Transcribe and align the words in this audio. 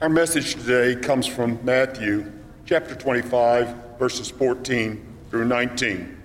Our 0.00 0.08
message 0.08 0.54
today 0.54 0.94
comes 0.94 1.26
from 1.26 1.58
Matthew 1.64 2.30
chapter 2.66 2.94
25, 2.94 3.98
verses 3.98 4.30
14 4.30 5.04
through 5.28 5.46
19. 5.46 6.22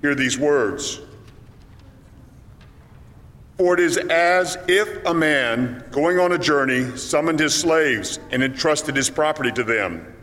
Hear 0.00 0.14
these 0.14 0.38
words 0.38 0.98
For 3.58 3.74
it 3.74 3.80
is 3.80 3.98
as 3.98 4.56
if 4.66 5.04
a 5.04 5.12
man 5.12 5.84
going 5.90 6.18
on 6.18 6.32
a 6.32 6.38
journey 6.38 6.96
summoned 6.96 7.38
his 7.38 7.54
slaves 7.54 8.18
and 8.30 8.42
entrusted 8.42 8.96
his 8.96 9.10
property 9.10 9.52
to 9.52 9.62
them. 9.62 10.16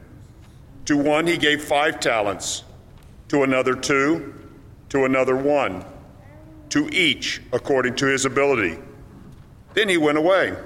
To 0.86 0.98
one 0.98 1.28
he 1.28 1.38
gave 1.38 1.64
five 1.64 2.00
talents, 2.00 2.64
to 3.28 3.44
another 3.44 3.76
two, 3.76 4.34
to 4.90 5.06
another 5.06 5.36
one, 5.36 5.86
to 6.70 6.90
each 6.92 7.40
according 7.54 7.98
to 7.98 8.08
his 8.08 8.26
ability. 8.26 8.80
Then 9.76 9.90
he 9.90 9.98
went 9.98 10.18
away. 10.18 10.58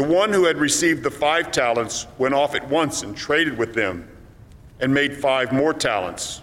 The 0.00 0.08
one 0.08 0.32
who 0.32 0.46
had 0.46 0.56
received 0.56 1.02
the 1.02 1.10
five 1.10 1.52
talents 1.52 2.06
went 2.16 2.32
off 2.32 2.54
at 2.54 2.66
once 2.70 3.02
and 3.02 3.14
traded 3.14 3.58
with 3.58 3.74
them 3.74 4.08
and 4.80 4.94
made 4.94 5.14
five 5.14 5.52
more 5.52 5.74
talents. 5.74 6.40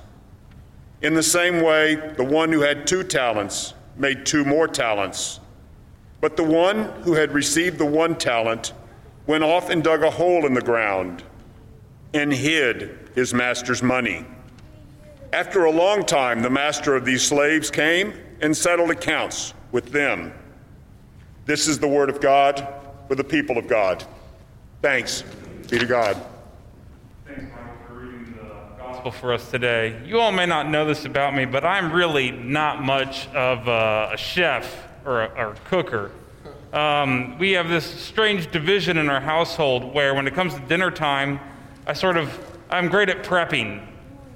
In 1.01 1.15
the 1.15 1.23
same 1.23 1.63
way, 1.63 1.95
the 1.95 2.23
one 2.23 2.51
who 2.51 2.61
had 2.61 2.85
two 2.85 3.03
talents 3.03 3.73
made 3.95 4.27
two 4.27 4.45
more 4.45 4.67
talents. 4.67 5.39
But 6.21 6.37
the 6.37 6.43
one 6.43 6.83
who 7.01 7.13
had 7.13 7.31
received 7.31 7.79
the 7.79 7.85
one 7.87 8.15
talent 8.15 8.73
went 9.25 9.43
off 9.43 9.71
and 9.71 9.83
dug 9.83 10.03
a 10.03 10.11
hole 10.11 10.45
in 10.45 10.53
the 10.53 10.61
ground 10.61 11.23
and 12.13 12.31
hid 12.31 13.09
his 13.15 13.33
master's 13.33 13.81
money. 13.81 14.23
After 15.33 15.65
a 15.65 15.71
long 15.71 16.05
time, 16.05 16.43
the 16.43 16.49
master 16.51 16.95
of 16.95 17.05
these 17.05 17.23
slaves 17.23 17.71
came 17.71 18.13
and 18.39 18.55
settled 18.55 18.91
accounts 18.91 19.55
with 19.71 19.91
them. 19.91 20.31
This 21.47 21.67
is 21.67 21.79
the 21.79 21.87
word 21.87 22.11
of 22.11 22.21
God 22.21 22.83
for 23.07 23.15
the 23.15 23.23
people 23.23 23.57
of 23.57 23.67
God. 23.67 24.03
Thanks 24.81 25.23
be 25.69 25.79
to 25.79 25.85
God. 25.85 26.17
Thanks, 27.25 27.51
for 27.87 27.93
reading 27.93 28.35
the 28.35 28.81
gospel 28.81 29.11
for 29.11 29.33
us 29.33 29.49
today. 29.51 30.01
You 30.05 30.19
all 30.19 30.31
may 30.31 30.45
not 30.45 30.69
know 30.69 30.85
this 30.85 31.05
about 31.05 31.35
me, 31.35 31.45
but 31.45 31.65
I'm 31.65 31.91
really 31.91 32.31
not 32.31 32.83
much 32.83 33.27
of 33.29 33.67
a, 33.67 34.11
a 34.13 34.17
chef 34.17 34.87
or 35.05 35.23
a, 35.23 35.27
or 35.27 35.51
a 35.51 35.55
cooker. 35.65 36.11
Um, 36.73 37.37
we 37.37 37.51
have 37.53 37.69
this 37.69 37.85
strange 37.85 38.51
division 38.51 38.97
in 38.97 39.09
our 39.09 39.21
household 39.21 39.93
where, 39.93 40.13
when 40.13 40.27
it 40.27 40.33
comes 40.33 40.53
to 40.53 40.59
dinner 40.61 40.91
time, 40.91 41.39
I 41.85 41.93
sort 41.93 42.17
of 42.17 42.37
I'm 42.69 42.89
great 42.89 43.07
at 43.07 43.23
prepping. 43.23 43.85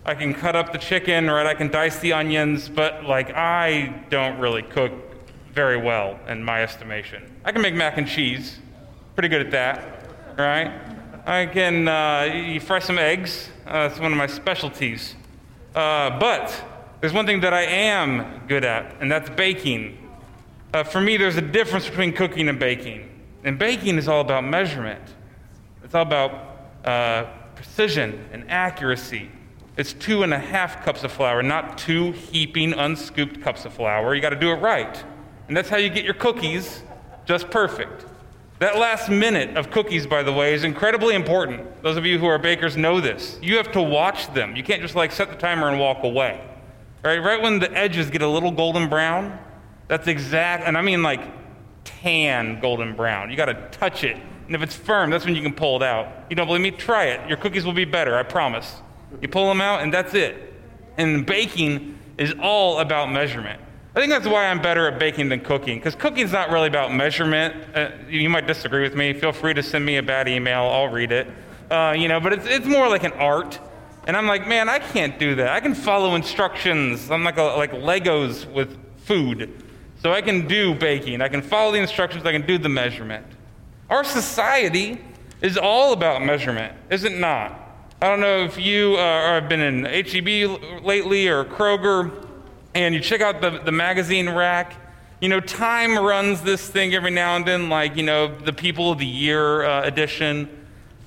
I 0.06 0.16
can 0.16 0.34
cut 0.34 0.56
up 0.56 0.72
the 0.72 0.78
chicken, 0.78 1.30
right? 1.30 1.46
I 1.46 1.54
can 1.54 1.70
dice 1.70 2.00
the 2.00 2.14
onions, 2.14 2.70
but 2.70 3.04
like 3.04 3.32
I 3.36 4.04
don't 4.10 4.40
really 4.40 4.64
cook 4.64 4.94
very 5.54 5.78
well 5.78 6.20
in 6.28 6.44
my 6.44 6.64
estimation. 6.64 7.24
I 7.44 7.52
can 7.52 7.62
make 7.62 7.74
mac 7.74 7.98
and 7.98 8.08
cheese, 8.08 8.60
pretty 9.16 9.28
good 9.28 9.42
at 9.42 9.52
that, 9.52 10.38
right? 10.38 10.72
I 11.26 11.46
can 11.46 11.88
uh, 11.88 12.32
you 12.34 12.60
fry 12.60 12.80
some 12.80 12.98
eggs. 12.98 13.50
Uh, 13.68 13.88
that's 13.88 14.00
one 14.00 14.12
of 14.12 14.18
my 14.18 14.28
specialties. 14.28 15.16
Uh, 15.76 16.20
but 16.20 16.64
there's 17.00 17.14
one 17.14 17.26
thing 17.26 17.42
that 17.42 17.54
I 17.54 17.64
am 17.64 18.42
good 18.48 18.64
at, 18.64 18.96
and 19.00 19.12
that's 19.12 19.30
baking. 19.30 19.98
Uh, 20.74 20.84
for 20.84 21.02
me, 21.02 21.18
there's 21.18 21.38
a 21.38 21.42
difference 21.42 21.88
between 21.88 22.14
cooking 22.14 22.48
and 22.48 22.60
baking. 22.60 23.10
And 23.44 23.60
baking 23.60 23.98
is 23.98 24.08
all 24.08 24.22
about 24.22 24.44
measurement. 24.44 25.02
It's 25.84 25.96
all 25.96 26.04
about 26.04 26.32
uh, 26.86 27.26
precision 27.56 28.28
and 28.32 28.50
accuracy. 28.50 29.30
It's 29.78 29.94
two 29.94 30.24
and 30.24 30.34
a 30.34 30.40
half 30.40 30.84
cups 30.84 31.04
of 31.04 31.12
flour, 31.12 31.42
not 31.42 31.78
two 31.78 32.12
heaping, 32.12 32.74
unscooped 32.74 33.42
cups 33.42 33.66
of 33.66 33.74
flour. 33.74 34.14
You 34.14 34.22
got 34.22 34.30
to 34.30 34.40
do 34.40 34.52
it 34.52 34.56
right. 34.56 35.04
And 35.52 35.58
that's 35.58 35.68
how 35.68 35.76
you 35.76 35.90
get 35.90 36.06
your 36.06 36.14
cookies 36.14 36.82
just 37.26 37.50
perfect. 37.50 38.06
That 38.60 38.78
last 38.78 39.10
minute 39.10 39.58
of 39.58 39.70
cookies, 39.70 40.08
by 40.08 40.24
the 40.24 40.32
way, 40.32 40.54
is 40.54 40.64
incredibly 40.64 41.14
important. 41.14 41.84
Those 41.84 41.98
of 41.98 42.06
you 42.06 42.20
who 42.20 42.26
are 42.26 42.38
bakers 42.40 42.78
know 42.78 43.02
this. 43.02 43.38
You 43.42 43.58
have 43.58 43.70
to 43.74 43.82
watch 43.82 44.34
them. 44.34 44.56
You 44.56 44.64
can't 44.64 44.82
just 44.82 44.96
like 44.96 45.12
set 45.12 45.30
the 45.30 45.36
timer 45.36 45.68
and 45.68 45.78
walk 45.78 46.06
away. 46.06 46.42
Right? 47.04 47.18
Right 47.18 47.42
when 47.42 47.60
the 47.60 47.70
edges 47.74 48.10
get 48.10 48.22
a 48.22 48.30
little 48.30 48.52
golden 48.52 48.88
brown, 48.88 49.38
that's 49.90 50.08
exact, 50.08 50.66
and 50.66 50.78
I 50.78 50.82
mean 50.82 51.04
like 51.04 51.20
tan 51.84 52.62
golden 52.62 52.96
brown. 52.96 53.30
You 53.30 53.36
got 53.36 53.48
to 53.48 53.68
touch 53.72 54.06
it. 54.06 54.16
And 54.46 54.56
if 54.56 54.62
it's 54.62 54.78
firm, 54.78 55.10
that's 55.10 55.26
when 55.26 55.36
you 55.36 55.42
can 55.42 55.54
pull 55.54 55.76
it 55.76 55.84
out. 55.84 56.28
You 56.30 56.38
don't 56.38 56.48
believe 56.48 56.62
me? 56.62 56.72
Try 56.72 57.08
it. 57.08 57.28
Your 57.28 57.36
cookies 57.36 57.66
will 57.66 57.74
be 57.74 57.84
better, 57.84 58.16
I 58.16 58.24
promise. 58.24 58.78
You 59.22 59.28
pull 59.28 59.50
them 59.50 59.60
out, 59.60 59.82
and 59.82 59.94
that's 59.94 60.14
it. 60.14 60.54
And 60.98 61.26
baking 61.26 62.00
is 62.18 62.34
all 62.40 62.80
about 62.80 63.12
measurement. 63.12 63.62
I 63.94 64.00
think 64.00 64.10
that's 64.10 64.28
why 64.28 64.46
I'm 64.46 64.62
better 64.62 64.88
at 64.88 65.00
baking 65.00 65.28
than 65.28 65.42
cooking, 65.42 65.78
because 65.78 65.96
cooking's 65.96 66.32
not 66.32 66.50
really 66.50 66.70
about 66.70 66.94
measurement. 66.94 67.76
Uh, 67.76 67.90
you 68.08 68.30
might 68.30 68.48
disagree 68.48 68.84
with 68.84 68.96
me. 68.96 69.12
Feel 69.12 69.34
free 69.34 69.54
to 69.54 69.62
send 69.62 69.86
me 69.86 69.98
a 69.98 70.04
bad 70.04 70.30
email. 70.30 70.62
I'll 70.62 70.88
read 70.88 71.12
it. 71.12 71.28
Uh, 71.70 71.94
you 71.98 72.08
know, 72.08 72.22
but 72.22 72.32
it's, 72.32 72.46
it's 72.46 72.66
more 72.66 72.88
like 72.88 73.04
an 73.04 73.12
art. 73.14 73.60
And 74.08 74.16
I'm 74.16 74.28
like, 74.28 74.48
man, 74.48 74.70
I 74.70 74.80
can't 74.80 75.20
do 75.20 75.36
that. 75.36 75.50
I 75.50 75.60
can 75.60 75.76
follow 75.76 76.16
instructions. 76.16 77.12
I'm 77.12 77.26
like 77.26 77.38
a, 77.38 77.44
like 77.44 77.74
Legos 77.74 78.50
with 78.52 78.78
food. 79.00 79.62
So 80.02 80.14
I 80.14 80.22
can 80.22 80.48
do 80.48 80.74
baking. 80.74 81.22
I 81.22 81.28
can 81.28 81.42
follow 81.42 81.74
the 81.74 81.80
instructions. 81.80 82.26
I 82.26 82.32
can 82.32 82.46
do 82.46 82.58
the 82.58 82.70
measurement. 82.70 83.26
Our 83.90 84.06
society 84.06 85.02
is 85.42 85.58
all 85.58 85.92
about 85.92 86.24
measurement, 86.24 86.76
is 86.90 87.04
it 87.04 87.14
not? 87.14 87.60
I 88.02 88.08
don't 88.08 88.22
know 88.22 88.44
if 88.46 88.58
you 88.58 88.96
uh, 88.96 89.34
have 89.34 89.50
been 89.50 89.60
in 89.60 89.84
HEB 89.84 90.82
lately 90.84 91.28
or 91.28 91.44
Kroger 91.44 92.31
and 92.74 92.96
you 92.96 93.02
check 93.02 93.22
out 93.22 93.42
the, 93.42 93.60
the 93.60 93.72
magazine 93.72 94.30
rack. 94.30 94.76
You 95.20 95.30
know, 95.30 95.40
Time 95.40 95.98
runs 95.98 96.42
this 96.42 96.68
thing 96.68 96.94
every 96.94 97.12
now 97.12 97.36
and 97.36 97.46
then, 97.46 97.70
like, 97.70 97.96
you 97.96 98.04
know, 98.04 98.36
the 98.40 98.54
People 98.54 98.92
of 98.92 99.00
the 99.00 99.06
Year 99.06 99.64
uh, 99.64 99.84
edition. 99.84 100.50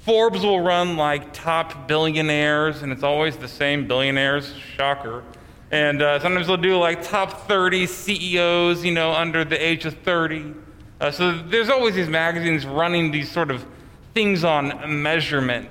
Forbes 0.02 0.42
will 0.44 0.60
run 0.60 0.96
like 0.96 1.32
top 1.32 1.88
billionaires, 1.88 2.82
and 2.82 2.92
it's 2.92 3.02
always 3.02 3.36
the 3.36 3.48
same 3.48 3.88
billionaires, 3.88 4.54
shocker. 4.76 5.24
And 5.70 6.02
uh, 6.02 6.20
sometimes 6.20 6.46
they'll 6.46 6.56
do 6.56 6.78
like 6.78 7.02
top 7.02 7.48
30 7.48 7.86
CEOs, 7.86 8.84
you 8.84 8.92
know, 8.92 9.12
under 9.12 9.44
the 9.44 9.56
age 9.56 9.86
of 9.86 9.94
30. 9.98 10.54
Uh, 11.00 11.10
so 11.10 11.36
there's 11.38 11.70
always 11.70 11.94
these 11.94 12.08
magazines 12.08 12.66
running 12.66 13.10
these 13.10 13.30
sort 13.30 13.50
of 13.50 13.66
things 14.12 14.44
on 14.44 15.02
measurement. 15.02 15.68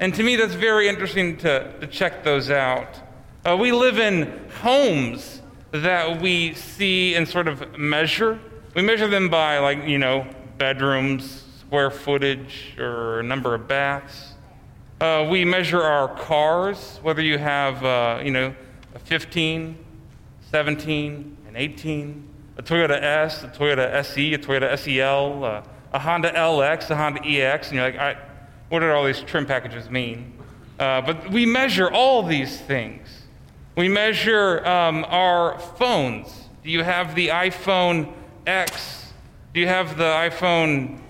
And 0.00 0.14
to 0.14 0.22
me, 0.22 0.36
that's 0.36 0.54
very 0.54 0.88
interesting 0.88 1.36
to, 1.38 1.72
to 1.80 1.86
check 1.86 2.24
those 2.24 2.50
out. 2.50 2.88
Uh, 3.46 3.54
we 3.54 3.72
live 3.72 3.98
in 3.98 4.40
homes 4.62 5.42
that 5.70 6.22
we 6.22 6.54
see 6.54 7.14
and 7.14 7.28
sort 7.28 7.46
of 7.46 7.76
measure. 7.76 8.40
We 8.74 8.80
measure 8.80 9.06
them 9.06 9.28
by, 9.28 9.58
like, 9.58 9.86
you 9.86 9.98
know, 9.98 10.26
bedrooms, 10.56 11.44
square 11.60 11.90
footage, 11.90 12.74
or 12.78 13.22
number 13.22 13.54
of 13.54 13.68
baths. 13.68 14.32
Uh, 14.98 15.28
we 15.30 15.44
measure 15.44 15.82
our 15.82 16.08
cars, 16.16 16.98
whether 17.02 17.20
you 17.20 17.36
have, 17.36 17.84
uh, 17.84 18.18
you 18.24 18.30
know, 18.30 18.54
a 18.94 18.98
15, 18.98 19.76
17, 20.50 21.36
an 21.46 21.54
18, 21.54 22.28
a 22.56 22.62
Toyota 22.62 22.98
S, 23.02 23.44
a 23.44 23.48
Toyota 23.48 23.92
SE, 23.96 24.32
a 24.32 24.38
Toyota 24.38 24.78
SEL, 24.78 25.44
uh, 25.44 25.62
a 25.92 25.98
Honda 25.98 26.32
LX, 26.32 26.88
a 26.88 26.96
Honda 26.96 27.22
EX, 27.22 27.68
and 27.68 27.76
you're 27.76 27.92
like, 27.92 28.16
what 28.70 28.80
do 28.80 28.90
all 28.90 29.04
these 29.04 29.20
trim 29.20 29.44
packages 29.44 29.90
mean? 29.90 30.32
Uh, 30.78 31.02
but 31.02 31.30
we 31.30 31.44
measure 31.44 31.90
all 31.90 32.22
these 32.22 32.58
things. 32.58 33.23
We 33.76 33.88
measure 33.88 34.64
um, 34.64 35.04
our 35.08 35.58
phones. 35.58 36.48
Do 36.62 36.70
you 36.70 36.84
have 36.84 37.16
the 37.16 37.28
iPhone 37.28 38.12
X? 38.46 39.12
Do 39.52 39.58
you 39.58 39.66
have 39.66 39.98
the 39.98 40.04
iPhone 40.04 41.00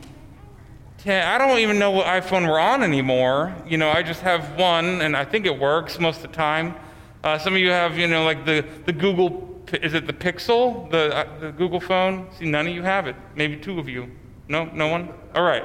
10? 0.98 1.28
I 1.28 1.36
don't 1.36 1.58
even 1.58 1.78
know 1.78 1.90
what 1.90 2.06
iPhone 2.06 2.48
we're 2.48 2.58
on 2.58 2.82
anymore. 2.82 3.54
You 3.66 3.76
know, 3.76 3.90
I 3.90 4.02
just 4.02 4.22
have 4.22 4.58
one, 4.58 5.02
and 5.02 5.14
I 5.14 5.26
think 5.26 5.44
it 5.44 5.58
works 5.58 6.00
most 6.00 6.24
of 6.24 6.30
the 6.30 6.36
time. 6.36 6.74
Uh, 7.22 7.36
some 7.36 7.52
of 7.52 7.58
you 7.58 7.68
have, 7.68 7.98
you 7.98 8.06
know, 8.06 8.24
like 8.24 8.46
the, 8.46 8.64
the 8.86 8.94
Google, 8.94 9.62
is 9.82 9.92
it 9.92 10.06
the 10.06 10.14
Pixel, 10.14 10.90
the, 10.90 11.14
uh, 11.14 11.38
the 11.40 11.52
Google 11.52 11.80
phone? 11.80 12.28
See, 12.38 12.46
none 12.46 12.66
of 12.66 12.72
you 12.72 12.82
have 12.82 13.06
it. 13.06 13.16
Maybe 13.36 13.58
two 13.58 13.78
of 13.78 13.90
you. 13.90 14.10
No, 14.48 14.64
no 14.64 14.88
one? 14.88 15.10
All 15.34 15.42
right. 15.42 15.64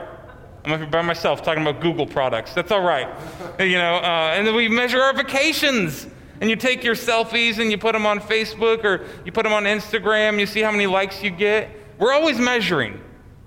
I'm 0.66 0.74
up 0.74 0.81
here 0.81 0.90
by 0.90 1.02
myself 1.02 1.44
talking 1.44 1.62
about 1.66 1.80
Google 1.80 2.06
products. 2.06 2.54
That's 2.54 2.74
all 2.74 2.84
right. 2.84 3.07
You 3.60 3.78
know, 3.78 3.95
uh, 3.95 4.34
and 4.36 4.48
then 4.48 4.56
we 4.56 4.69
measure 4.69 5.02
our 5.02 5.13
vacations 5.13 6.07
and 6.41 6.50
you 6.50 6.56
take 6.56 6.83
your 6.83 6.95
selfies 6.95 7.59
and 7.59 7.69
you 7.71 7.77
put 7.77 7.94
them 7.94 8.06
on 8.06 8.19
Facebook 8.19 8.83
or 8.83 9.06
you 9.25 9.31
put 9.31 9.44
them 9.44 9.53
on 9.53 9.63
Instagram, 9.63 10.39
you 10.39 10.45
see 10.45 10.62
how 10.62 10.71
many 10.71 10.88
likes 10.88 11.21
you 11.21 11.31
get. 11.31 11.69
We're 11.97 12.13
always 12.13 12.38
measuring 12.38 13.01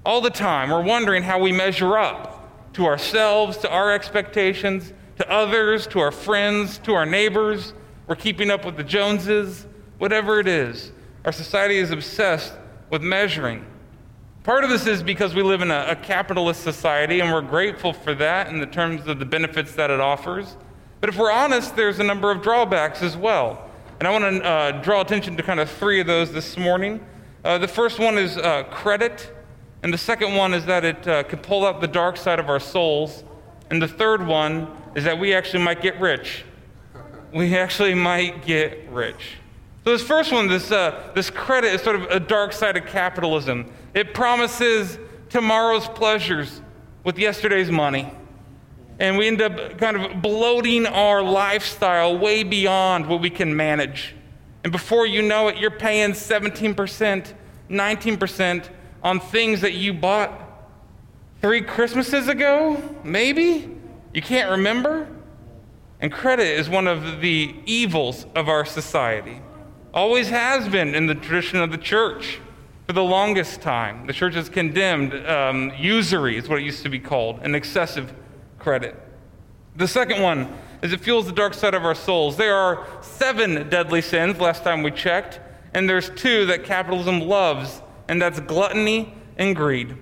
all 0.05 0.21
the 0.21 0.31
time. 0.31 0.71
We're 0.71 0.83
wondering 0.83 1.23
how 1.23 1.39
we 1.39 1.53
measure 1.53 1.97
up 1.97 2.73
to 2.75 2.87
ourselves, 2.87 3.57
to 3.59 3.71
our 3.71 3.93
expectations, 3.93 4.93
to 5.17 5.31
others, 5.31 5.87
to 5.89 6.01
our 6.01 6.11
friends, 6.11 6.79
to 6.79 6.95
our 6.95 7.07
neighbors. 7.07 7.75
We're 8.07 8.17
keeping 8.17 8.51
up 8.51 8.65
with 8.65 8.77
the 8.77 8.85
Joneses, 8.85 9.67
whatever 9.99 10.41
it 10.41 10.49
is. 10.49 10.93
Our 11.25 11.33
society 11.33 11.79
is 11.79 11.91
obsessed 11.91 12.53
with 12.91 13.03
measuring. 13.03 13.65
Part 14.43 14.65
of 14.65 14.71
this 14.71 14.87
is 14.87 15.03
because 15.03 15.35
we 15.35 15.43
live 15.43 15.63
in 15.63 15.71
a, 15.71 15.87
a 15.91 15.97
capitalist 15.97 16.63
society, 16.63 17.21
and 17.21 17.33
we're 17.33 17.43
grateful 17.43 17.93
for 17.93 18.13
that 18.17 18.49
in 18.49 18.59
the 18.59 18.67
terms 18.67 19.07
of 19.07 19.21
the 19.21 19.25
benefits 19.25 19.75
that 19.77 19.91
it 19.91 20.01
offers. 20.01 20.57
But 21.03 21.09
if 21.09 21.19
we're 21.19 21.33
honest, 21.33 21.75
there's 21.75 21.99
a 21.99 22.05
number 22.05 22.31
of 22.31 22.43
drawbacks 22.43 23.03
as 23.03 23.17
well. 23.17 23.69
And 23.99 24.07
I 24.07 24.13
want 24.13 24.37
to 24.37 24.45
uh, 24.45 24.83
draw 24.83 25.01
attention 25.01 25.37
to 25.37 25.43
kind 25.43 25.59
of 25.59 25.69
three 25.69 26.01
of 26.01 26.07
those 26.07 26.31
this 26.31 26.57
morning. 26.57 27.05
Uh, 27.45 27.59
the 27.59 27.67
first 27.67 27.99
one 27.99 28.17
is 28.17 28.39
uh, 28.39 28.63
credit. 28.71 29.33
And 29.83 29.93
the 29.93 29.99
second 29.99 30.37
one 30.37 30.55
is 30.55 30.65
that 30.67 30.85
it 30.85 31.09
uh, 31.09 31.25
can 31.25 31.41
pull 31.41 31.67
out 31.67 31.81
the 31.81 31.89
dark 31.89 32.17
side 32.17 32.39
of 32.39 32.49
our 32.49 32.61
souls. 32.61 33.25
And 33.69 33.83
the 33.83 33.89
third 33.89 34.25
one 34.25 34.69
is 34.95 35.03
that 35.03 35.19
we 35.19 35.35
actually 35.35 35.65
might 35.65 35.83
get 35.83 36.01
rich. 36.01 36.45
We 37.35 37.57
actually 37.57 37.95
might 37.95 38.47
get 38.47 38.89
rich. 38.89 39.39
So 39.85 39.91
this 39.91 40.05
first 40.05 40.31
one, 40.31 40.47
this, 40.47 40.71
uh, 40.71 41.11
this 41.17 41.31
credit 41.31 41.75
is 41.75 41.83
sort 41.83 41.97
of 41.97 42.03
a 42.13 42.21
dark 42.21 42.53
side 42.53 42.77
of 42.77 42.87
capitalism. 42.87 43.73
It 43.93 44.15
promises 44.15 45.01
tomorrow's 45.31 45.89
pleasures 45.89 46.63
with 47.03 47.19
yesterday's 47.19 47.73
money. 47.73 48.13
And 48.99 49.17
we 49.17 49.27
end 49.27 49.41
up 49.41 49.79
kind 49.79 49.97
of 49.97 50.23
bloating 50.23 50.87
our 50.87 51.23
lifestyle 51.23 52.17
way 52.17 52.43
beyond 52.43 53.07
what 53.07 53.21
we 53.21 53.31
can 53.31 53.57
manage. 53.57 54.15
And 54.65 54.73
before 54.73 55.07
you 55.07 55.23
know 55.23 55.49
it, 55.49 55.57
you're 55.59 55.71
paying 55.71 56.13
17%, 56.13 57.35
19% 57.69 58.69
on 59.03 59.21
things 59.21 59.61
that 59.63 59.73
you 59.73 59.93
bought 59.93 60.31
three 61.41 61.63
Christmases 61.63 62.29
ago, 62.29 62.81
maybe? 63.03 63.69
You 64.15 64.23
can't 64.23 64.51
remember? 64.51 65.09
And 66.01 66.13
credit 66.13 66.47
is 66.47 66.69
one 66.69 66.87
of 66.87 67.21
the 67.21 67.55
evils 67.67 68.27
of 68.35 68.49
our 68.49 68.65
society. 68.65 69.41
Always 69.93 70.29
has 70.29 70.69
been 70.69 70.95
in 70.95 71.07
the 71.07 71.15
tradition 71.15 71.61
of 71.61 71.71
the 71.71 71.79
church 71.79 72.41
for 72.87 72.93
the 72.93 73.05
longest 73.05 73.61
time. 73.61 74.07
The 74.07 74.13
church 74.13 74.35
has 74.35 74.49
condemned 74.49 75.15
um, 75.27 75.73
usury, 75.79 76.37
is 76.37 76.49
what 76.49 76.59
it 76.59 76.65
used 76.65 76.83
to 76.83 76.89
be 76.89 76.99
called, 76.99 77.41
an 77.43 77.55
excessive 77.55 78.13
credit. 78.63 78.97
The 79.77 79.89
second 79.89 80.23
one 80.23 80.57
is 80.83 80.93
it 80.93 81.01
fuels 81.01 81.27
the 81.27 81.33
dark 81.33 81.55
side 81.55 81.75
of 81.75 81.85
our 81.85 81.95
souls. 81.95 82.37
There 82.37 82.55
are 82.55 82.87
seven 83.01 83.69
deadly 83.69 84.03
sins, 84.03 84.39
last 84.39 84.65
time 84.65 84.83
we 84.83 84.91
checked, 84.91 85.41
and 85.75 85.89
there's 85.89 86.11
two 86.11 86.47
that 86.47 86.65
capitalism 86.65 87.21
loves, 87.21 87.83
and 88.09 88.21
that's 88.21 88.41
gluttony 88.41 89.15
and 89.37 89.57
greed. 89.57 89.97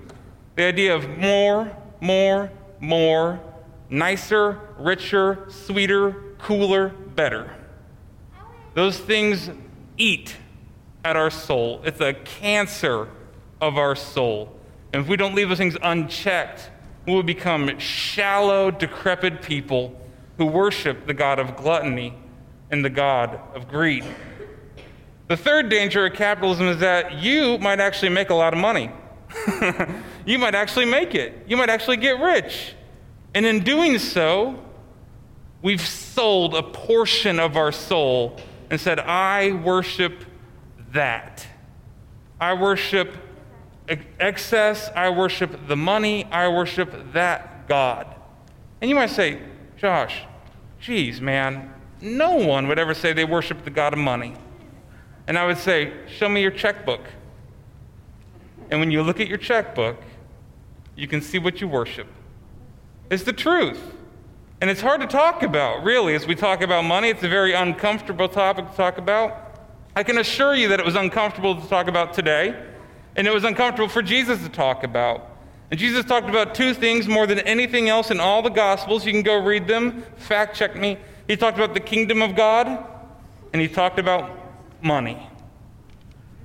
The 0.56 0.64
idea 0.64 0.94
of 0.94 1.08
more, 1.18 1.74
more, 2.00 2.50
more, 2.80 3.40
nicer, 3.88 4.60
richer, 4.78 5.46
sweeter, 5.48 6.34
cooler, 6.38 6.88
better. 6.88 7.54
Those 8.74 8.98
things 8.98 9.50
eat 9.96 10.36
at 11.04 11.16
our 11.16 11.30
soul. 11.30 11.80
It's 11.84 12.00
a 12.00 12.14
cancer 12.14 13.08
of 13.60 13.76
our 13.76 13.94
soul. 13.94 14.56
And 14.92 15.02
if 15.02 15.08
we 15.08 15.16
don't 15.16 15.34
leave 15.34 15.48
those 15.48 15.58
things 15.58 15.76
unchecked, 15.82 16.70
we 17.10 17.16
will 17.16 17.22
become 17.24 17.76
shallow, 17.80 18.70
decrepit 18.70 19.42
people 19.42 20.00
who 20.38 20.46
worship 20.46 21.08
the 21.08 21.14
God 21.14 21.40
of 21.40 21.56
gluttony 21.56 22.14
and 22.70 22.84
the 22.84 22.90
God 22.90 23.40
of 23.52 23.66
greed. 23.66 24.04
The 25.26 25.36
third 25.36 25.68
danger 25.68 26.06
of 26.06 26.12
capitalism 26.12 26.68
is 26.68 26.78
that 26.78 27.14
you 27.18 27.58
might 27.58 27.80
actually 27.80 28.10
make 28.10 28.30
a 28.30 28.34
lot 28.34 28.52
of 28.52 28.60
money. 28.60 28.92
you 30.24 30.38
might 30.38 30.54
actually 30.54 30.84
make 30.84 31.16
it. 31.16 31.46
You 31.48 31.56
might 31.56 31.68
actually 31.68 31.96
get 31.96 32.20
rich. 32.20 32.76
And 33.34 33.44
in 33.44 33.64
doing 33.64 33.98
so, 33.98 34.62
we've 35.62 35.84
sold 35.84 36.54
a 36.54 36.62
portion 36.62 37.40
of 37.40 37.56
our 37.56 37.72
soul 37.72 38.38
and 38.70 38.80
said, 38.80 39.00
I 39.00 39.50
worship 39.50 40.24
that. 40.92 41.44
I 42.40 42.54
worship 42.54 43.16
excess. 44.18 44.90
I 44.94 45.10
worship 45.10 45.68
the 45.68 45.76
money. 45.76 46.24
I 46.26 46.48
worship 46.48 47.12
that 47.12 47.68
God. 47.68 48.06
And 48.80 48.88
you 48.88 48.94
might 48.94 49.10
say, 49.10 49.40
Josh, 49.76 50.22
geez, 50.80 51.20
man, 51.20 51.72
no 52.00 52.34
one 52.34 52.68
would 52.68 52.78
ever 52.78 52.94
say 52.94 53.12
they 53.12 53.24
worship 53.24 53.64
the 53.64 53.70
God 53.70 53.92
of 53.92 53.98
money. 53.98 54.34
And 55.26 55.38
I 55.38 55.46
would 55.46 55.58
say, 55.58 55.92
show 56.08 56.28
me 56.28 56.42
your 56.42 56.50
checkbook. 56.50 57.02
And 58.70 58.80
when 58.80 58.90
you 58.90 59.02
look 59.02 59.20
at 59.20 59.28
your 59.28 59.38
checkbook, 59.38 59.96
you 60.96 61.06
can 61.06 61.20
see 61.20 61.38
what 61.38 61.60
you 61.60 61.68
worship. 61.68 62.06
It's 63.10 63.22
the 63.22 63.32
truth. 63.32 63.80
And 64.60 64.68
it's 64.68 64.80
hard 64.80 65.00
to 65.00 65.06
talk 65.06 65.42
about, 65.42 65.82
really, 65.84 66.14
as 66.14 66.26
we 66.26 66.34
talk 66.34 66.60
about 66.60 66.84
money. 66.84 67.08
It's 67.08 67.22
a 67.22 67.28
very 67.28 67.54
uncomfortable 67.54 68.28
topic 68.28 68.70
to 68.70 68.76
talk 68.76 68.98
about. 68.98 69.58
I 69.96 70.02
can 70.02 70.18
assure 70.18 70.54
you 70.54 70.68
that 70.68 70.78
it 70.78 70.86
was 70.86 70.96
uncomfortable 70.96 71.60
to 71.60 71.66
talk 71.68 71.88
about 71.88 72.12
today, 72.12 72.62
and 73.20 73.28
it 73.28 73.34
was 73.34 73.44
uncomfortable 73.44 73.86
for 73.86 74.00
Jesus 74.00 74.42
to 74.42 74.48
talk 74.48 74.82
about. 74.82 75.36
And 75.70 75.78
Jesus 75.78 76.06
talked 76.06 76.30
about 76.30 76.54
two 76.54 76.72
things 76.72 77.06
more 77.06 77.26
than 77.26 77.38
anything 77.40 77.90
else 77.90 78.10
in 78.10 78.18
all 78.18 78.40
the 78.40 78.48
Gospels. 78.48 79.04
You 79.04 79.12
can 79.12 79.20
go 79.20 79.44
read 79.44 79.68
them, 79.68 80.04
fact 80.16 80.56
check 80.56 80.74
me. 80.74 80.96
He 81.28 81.36
talked 81.36 81.58
about 81.58 81.74
the 81.74 81.80
kingdom 81.80 82.22
of 82.22 82.34
God, 82.34 82.82
and 83.52 83.60
he 83.60 83.68
talked 83.68 83.98
about 83.98 84.30
money. 84.80 85.28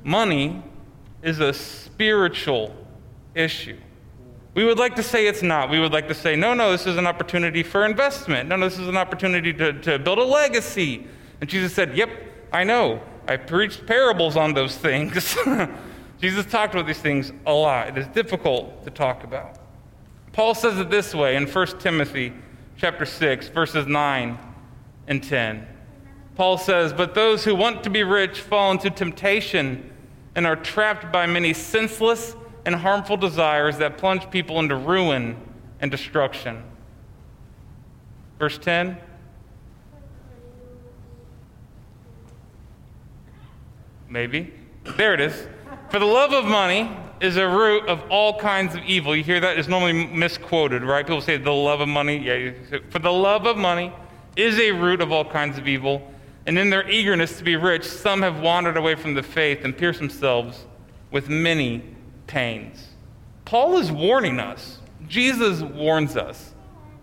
Money 0.03 0.61
is 1.23 1.39
a 1.39 1.53
spiritual 1.53 2.75
issue. 3.35 3.77
We 4.53 4.65
would 4.65 4.77
like 4.77 4.97
to 4.97 5.03
say 5.03 5.27
it's 5.27 5.41
not. 5.41 5.69
We 5.69 5.79
would 5.79 5.93
like 5.93 6.09
to 6.09 6.13
say, 6.13 6.35
no, 6.35 6.53
no, 6.53 6.73
this 6.73 6.85
is 6.85 6.97
an 6.97 7.07
opportunity 7.07 7.63
for 7.63 7.85
investment. 7.85 8.49
No, 8.49 8.57
no, 8.57 8.67
this 8.67 8.77
is 8.77 8.89
an 8.89 8.97
opportunity 8.97 9.53
to, 9.53 9.79
to 9.79 9.97
build 9.97 10.17
a 10.17 10.25
legacy. 10.25 11.07
And 11.39 11.49
Jesus 11.49 11.73
said, 11.73 11.95
yep, 11.95 12.09
I 12.51 12.65
know. 12.65 13.01
I 13.29 13.37
preached 13.37 13.85
parables 13.87 14.35
on 14.35 14.53
those 14.53 14.75
things. 14.75 15.37
Jesus 16.19 16.45
talked 16.45 16.73
about 16.73 16.87
these 16.87 16.99
things 16.99 17.31
a 17.45 17.53
lot. 17.53 17.89
It 17.89 17.97
is 17.97 18.07
difficult 18.07 18.83
to 18.85 18.89
talk 18.89 19.23
about. 19.23 19.57
Paul 20.31 20.55
says 20.55 20.77
it 20.79 20.89
this 20.89 21.13
way 21.13 21.35
in 21.35 21.45
1 21.45 21.67
Timothy 21.79 22.33
chapter 22.77 23.05
6 23.05 23.49
verses 23.49 23.87
9 23.87 24.37
and 25.07 25.23
10. 25.23 25.67
Paul 26.35 26.57
says, 26.57 26.91
"But 26.93 27.15
those 27.15 27.45
who 27.45 27.55
want 27.55 27.83
to 27.83 27.89
be 27.89 28.03
rich 28.03 28.41
fall 28.41 28.71
into 28.71 28.89
temptation 28.89 29.89
and 30.35 30.45
are 30.45 30.55
trapped 30.55 31.11
by 31.11 31.25
many 31.25 31.53
senseless 31.53 32.35
and 32.65 32.75
harmful 32.75 33.15
desires 33.15 33.77
that 33.77 33.97
plunge 33.97 34.29
people 34.29 34.59
into 34.59 34.75
ruin 34.75 35.37
and 35.79 35.89
destruction." 35.91 36.63
Verse 38.39 38.57
10 38.57 38.97
Maybe. 44.09 44.53
There 44.97 45.13
it 45.13 45.19
is. 45.19 45.47
For 45.95 45.99
the 45.99 46.05
love 46.05 46.33
of 46.33 46.43
money 46.43 46.91
is 47.21 47.37
a 47.37 47.47
root 47.47 47.87
of 47.87 48.03
all 48.11 48.37
kinds 48.37 48.75
of 48.75 48.83
evil. 48.83 49.15
You 49.15 49.23
hear 49.23 49.39
that? 49.39 49.57
It's 49.57 49.69
normally 49.69 49.93
misquoted, 49.93 50.83
right? 50.83 51.07
People 51.07 51.21
say 51.21 51.37
the 51.37 51.53
love 51.53 51.79
of 51.79 51.87
money. 51.87 52.17
Yeah. 52.17 52.51
For 52.89 52.99
the 52.99 53.13
love 53.13 53.45
of 53.45 53.55
money 53.55 53.93
is 54.35 54.59
a 54.59 54.71
root 54.71 54.99
of 54.99 55.13
all 55.13 55.23
kinds 55.23 55.57
of 55.57 55.69
evil. 55.69 56.05
And 56.47 56.59
in 56.59 56.69
their 56.69 56.85
eagerness 56.89 57.37
to 57.37 57.45
be 57.45 57.55
rich, 57.55 57.85
some 57.85 58.23
have 58.23 58.41
wandered 58.41 58.75
away 58.75 58.95
from 58.95 59.13
the 59.13 59.23
faith 59.23 59.63
and 59.63 59.77
pierced 59.77 59.99
themselves 59.99 60.65
with 61.11 61.29
many 61.29 61.81
pains. 62.27 62.89
Paul 63.45 63.77
is 63.77 63.89
warning 63.89 64.37
us. 64.37 64.79
Jesus 65.07 65.61
warns 65.61 66.17
us. 66.17 66.53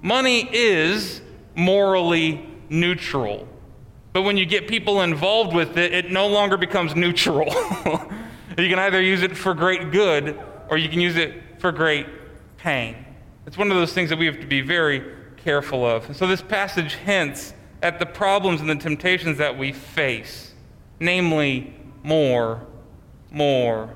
Money 0.03 0.51
is 0.55 1.23
morally 1.55 2.47
neutral. 2.69 3.49
But 4.13 4.21
when 4.21 4.37
you 4.37 4.45
get 4.45 4.69
people 4.69 5.01
involved 5.01 5.55
with 5.55 5.79
it, 5.79 5.95
it 5.95 6.11
no 6.11 6.27
longer 6.27 6.59
becomes 6.59 6.95
neutral. 6.95 7.55
you 8.59 8.69
can 8.69 8.79
either 8.79 9.01
use 9.01 9.23
it 9.23 9.37
for 9.37 9.55
great 9.55 9.91
good 9.91 10.39
or 10.69 10.79
you 10.79 10.89
can 10.89 11.01
use 11.01 11.17
it 11.17 11.43
for 11.59 11.73
great 11.73 12.07
pain. 12.59 12.97
It's 13.47 13.59
one 13.59 13.71
of 13.71 13.77
those 13.77 13.93
things 13.93 14.11
that 14.11 14.19
we 14.19 14.27
have 14.27 14.41
to 14.41 14.47
be 14.47 14.61
very 14.61 15.05
careful 15.37 15.85
of. 15.85 16.07
And 16.07 16.17
so 16.17 16.27
this 16.27 16.43
passage 16.43 16.95
hints 16.95 17.55
at 17.83 17.99
the 17.99 18.07
problems 18.07 18.61
and 18.61 18.71
the 18.71 18.77
temptations 18.77 19.39
that 19.39 19.59
we 19.59 19.73
face 19.73 20.53
namely, 21.03 21.75
more, 22.05 22.65
more, 23.31 23.95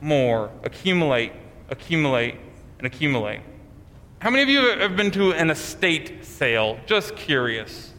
more. 0.00 0.50
Accumulate, 0.62 1.32
accumulate, 1.70 2.36
and 2.78 2.86
accumulate. 2.86 3.40
How 4.18 4.30
many 4.30 4.42
of 4.42 4.48
you 4.48 4.78
have 4.78 4.94
been 4.96 5.10
to 5.12 5.32
an 5.32 5.50
estate 5.50 6.24
sale? 6.24 6.78
Just 6.86 7.16
curious 7.16 7.91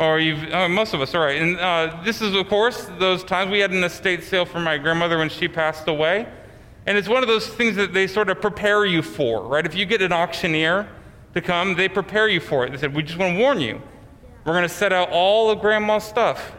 or 0.00 0.18
you've, 0.18 0.50
uh, 0.50 0.66
most 0.66 0.94
of 0.94 1.02
us, 1.02 1.14
all 1.14 1.20
right. 1.20 1.40
And 1.40 1.60
uh, 1.60 2.00
this 2.02 2.22
is, 2.22 2.34
of 2.34 2.48
course, 2.48 2.90
those 2.98 3.22
times 3.22 3.50
we 3.50 3.60
had 3.60 3.70
an 3.70 3.84
estate 3.84 4.24
sale 4.24 4.46
for 4.46 4.58
my 4.58 4.78
grandmother 4.78 5.18
when 5.18 5.28
she 5.28 5.46
passed 5.46 5.86
away. 5.88 6.26
And 6.86 6.96
it's 6.96 7.08
one 7.08 7.22
of 7.22 7.28
those 7.28 7.46
things 7.46 7.76
that 7.76 7.92
they 7.92 8.06
sort 8.06 8.30
of 8.30 8.40
prepare 8.40 8.86
you 8.86 9.02
for, 9.02 9.42
right? 9.46 9.64
If 9.66 9.74
you 9.74 9.84
get 9.84 10.00
an 10.00 10.12
auctioneer 10.12 10.88
to 11.34 11.40
come, 11.42 11.76
they 11.76 11.86
prepare 11.86 12.28
you 12.28 12.40
for 12.40 12.64
it. 12.64 12.70
They 12.70 12.78
said, 12.78 12.96
We 12.96 13.02
just 13.02 13.18
want 13.18 13.34
to 13.34 13.38
warn 13.38 13.60
you. 13.60 13.82
We're 14.46 14.54
going 14.54 14.62
to 14.62 14.74
set 14.74 14.90
out 14.90 15.10
all 15.10 15.50
of 15.50 15.60
grandma's 15.60 16.04
stuff. 16.04 16.52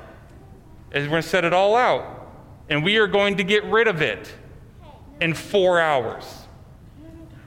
And 0.92 1.04
we're 1.06 1.10
going 1.10 1.24
to 1.24 1.28
set 1.28 1.44
it 1.44 1.52
all 1.52 1.76
out. 1.76 2.32
And 2.70 2.84
we 2.84 2.98
are 2.98 3.08
going 3.08 3.38
to 3.38 3.44
get 3.44 3.64
rid 3.66 3.88
of 3.88 4.04
it 4.04 4.32
in 5.20 5.34
four 5.34 5.80
hours. 5.80 6.26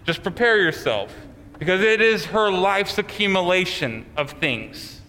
Just 0.04 0.24
prepare 0.24 0.58
yourself 0.58 1.14
because 1.58 1.80
it 1.80 2.00
is 2.00 2.26
her 2.26 2.50
life's 2.50 2.98
accumulation 2.98 4.06
of 4.16 4.32
things. 4.32 5.00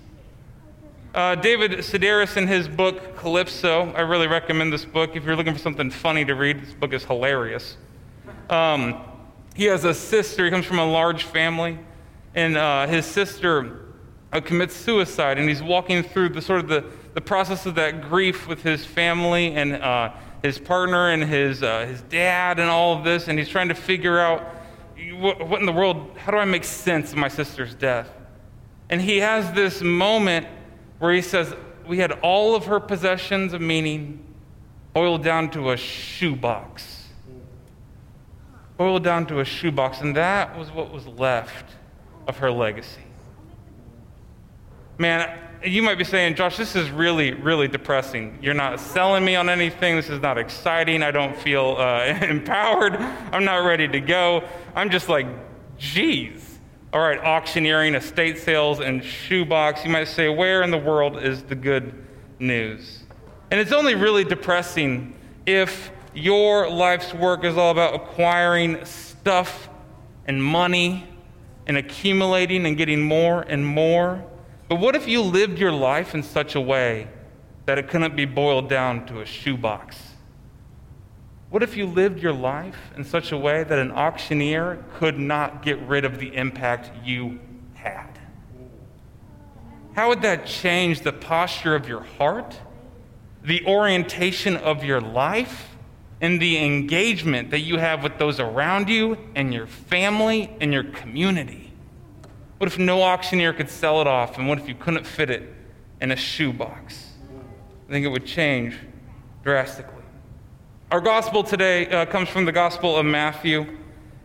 Uh, 1.16 1.34
David 1.34 1.72
Sedaris, 1.72 2.36
in 2.36 2.46
his 2.46 2.68
book 2.68 3.16
Calypso, 3.16 3.90
I 3.94 4.02
really 4.02 4.28
recommend 4.28 4.74
this 4.74 4.84
book. 4.84 5.16
If 5.16 5.24
you're 5.24 5.38
looking 5.38 5.54
for 5.54 5.60
something 5.60 5.90
funny 5.90 6.26
to 6.26 6.36
read, 6.36 6.62
this 6.62 6.74
book 6.74 6.92
is 6.92 7.06
hilarious. 7.06 7.78
Um, 8.50 9.02
he 9.56 9.64
has 9.64 9.86
a 9.86 9.94
sister, 9.94 10.44
he 10.44 10.52
comes 10.52 10.66
from 10.66 10.78
a 10.78 10.86
large 10.86 11.24
family, 11.24 11.80
and 12.34 12.58
uh, 12.58 12.86
his 12.88 13.06
sister 13.06 13.94
uh, 14.34 14.42
commits 14.42 14.76
suicide, 14.76 15.38
and 15.38 15.48
he's 15.48 15.64
walking 15.64 16.04
through 16.04 16.30
the 16.30 16.42
sort 16.42 16.60
of 16.60 16.68
the, 16.68 16.84
the 17.14 17.22
process 17.22 17.66
of 17.66 17.76
that 17.76 18.02
grief 18.02 18.46
with 18.46 18.62
his 18.62 18.86
family, 18.86 19.56
and 19.56 19.76
uh, 19.76 20.12
his 20.44 20.60
partner 20.60 21.12
and 21.12 21.24
his, 21.24 21.64
uh, 21.64 21.86
his 21.86 22.02
dad 22.02 22.60
and 22.60 22.70
all 22.70 22.98
of 22.98 23.06
this, 23.06 23.30
and 23.30 23.40
he's 23.40 23.48
trying 23.48 23.70
to 23.70 23.74
figure 23.74 24.20
out 24.20 24.44
what, 25.14 25.48
what 25.48 25.62
in 25.62 25.66
the 25.66 25.72
world, 25.72 26.12
how 26.18 26.34
do 26.34 26.38
I 26.38 26.44
make 26.44 26.66
sense 26.66 27.14
of 27.14 27.18
my 27.18 27.30
sister's 27.30 27.74
death? 27.74 28.10
And 28.90 29.00
he 29.00 29.20
has 29.20 29.50
this 29.54 29.82
moment 29.82 30.48
where 31.00 31.14
he 31.14 31.22
says, 31.22 31.54
We 31.88 32.00
had 32.00 32.12
all 32.12 32.56
of 32.56 32.66
her 32.66 32.80
possessions 32.80 33.54
of 33.54 33.62
meaning 33.62 34.24
boiled 34.94 35.24
down 35.24 35.50
to 35.52 35.72
a 35.72 35.78
shoebox. 35.78 37.10
Boiled 38.78 39.04
down 39.04 39.26
to 39.28 39.40
a 39.40 39.46
shoebox, 39.46 40.02
and 40.02 40.16
that 40.16 40.58
was 40.58 40.72
what 40.72 40.92
was 40.92 41.06
left 41.08 41.76
of 42.28 42.38
her 42.38 42.52
legacy. 42.52 43.02
Man, 44.98 45.40
you 45.64 45.82
might 45.82 45.98
be 45.98 46.04
saying, 46.04 46.36
Josh, 46.36 46.58
this 46.58 46.76
is 46.76 46.90
really, 46.90 47.34
really 47.34 47.68
depressing. 47.68 48.38
You're 48.42 48.54
not 48.54 48.80
selling 48.80 49.26
me 49.26 49.36
on 49.36 49.50
anything. 49.50 49.96
This 49.96 50.10
is 50.10 50.22
not 50.22 50.38
exciting. 50.38 51.04
I 51.04 51.12
don't 51.12 51.36
feel 51.36 51.76
uh, 51.78 52.04
empowered. 52.22 52.96
I'm 52.96 53.46
not 53.46 53.66
ready 53.66 53.88
to 53.88 54.00
go. 54.00 54.44
I'm 54.76 54.90
just 54.90 55.10
like, 55.10 55.28
geez. 55.78 56.45
All 56.96 57.02
right, 57.02 57.20
auctioneering, 57.20 57.94
estate 57.94 58.38
sales, 58.38 58.80
and 58.80 59.04
shoebox. 59.04 59.84
You 59.84 59.92
might 59.92 60.08
say, 60.08 60.30
where 60.30 60.64
in 60.64 60.72
the 60.72 60.78
world 60.78 61.22
is 61.22 61.44
the 61.44 61.54
good 61.54 61.94
news? 62.40 63.04
And 63.52 63.60
it's 63.60 63.74
only 63.74 63.96
really 63.96 64.24
depressing 64.24 65.14
if 65.46 65.92
your 66.14 66.70
life's 66.70 67.14
work 67.14 67.44
is 67.44 67.58
all 67.58 67.72
about 67.72 67.96
acquiring 67.96 68.86
stuff 68.86 69.68
and 70.26 70.42
money 70.42 71.06
and 71.68 71.76
accumulating 71.76 72.66
and 72.66 72.78
getting 72.78 73.02
more 73.02 73.42
and 73.42 73.68
more. 73.68 74.24
But 74.70 74.78
what 74.78 74.96
if 74.96 75.06
you 75.06 75.22
lived 75.22 75.60
your 75.60 75.74
life 75.74 76.16
in 76.16 76.24
such 76.24 76.56
a 76.56 76.62
way 76.62 77.10
that 77.66 77.78
it 77.78 77.90
couldn't 77.90 78.16
be 78.16 78.24
boiled 78.24 78.70
down 78.70 79.06
to 79.08 79.20
a 79.20 79.26
shoebox? 79.26 79.98
What 81.56 81.64
if 81.64 81.78
you 81.78 81.86
lived 81.86 82.22
your 82.22 82.34
life 82.34 82.92
in 82.98 83.06
such 83.06 83.32
a 83.32 83.38
way 83.38 83.64
that 83.64 83.80
an 83.80 83.90
auctioneer 83.90 84.84
could 84.96 85.18
not 85.18 85.62
get 85.62 85.80
rid 85.84 86.04
of 86.04 86.20
the 86.20 86.36
impact 86.36 86.92
you 87.06 87.40
had? 87.76 88.10
How 89.94 90.10
would 90.10 90.22
that 90.24 90.46
change 90.46 91.00
the 91.00 91.14
posture 91.14 91.74
of 91.74 91.88
your 91.88 92.02
heart, 92.02 92.60
the 93.42 93.66
orientation 93.66 94.58
of 94.58 94.84
your 94.84 95.00
life, 95.00 95.78
and 96.20 96.42
the 96.42 96.58
engagement 96.58 97.52
that 97.52 97.62
you 97.62 97.78
have 97.78 98.04
with 98.04 98.18
those 98.18 98.42
around 98.42 98.90
you 98.90 99.18
and 99.34 99.54
your 99.54 99.68
family 99.68 100.54
and 100.60 100.74
your 100.74 100.84
community? 100.84 101.72
What 102.58 102.68
if 102.68 102.78
no 102.78 103.02
auctioneer 103.02 103.54
could 103.54 103.70
sell 103.70 104.02
it 104.02 104.08
off? 104.08 104.38
And 104.38 104.50
what 104.50 104.60
if 104.60 104.68
you 104.68 104.76
couldn't 104.76 105.08
fit 105.08 105.30
it 105.30 105.54
in 106.02 106.12
a 106.12 106.18
shoebox? 106.18 107.14
I 107.88 107.94
think 107.94 108.06
it 108.06 108.10
would 108.10 108.26
change 108.26 108.78
drastically. 109.42 109.95
Our 110.92 111.02
gospel 111.02 111.44
today 111.44 111.88
uh, 111.88 112.06
comes 112.06 112.30
from 112.30 112.46
the 112.46 112.52
Gospel 112.52 112.96
of 112.96 113.08
Matthew. 113.08 113.76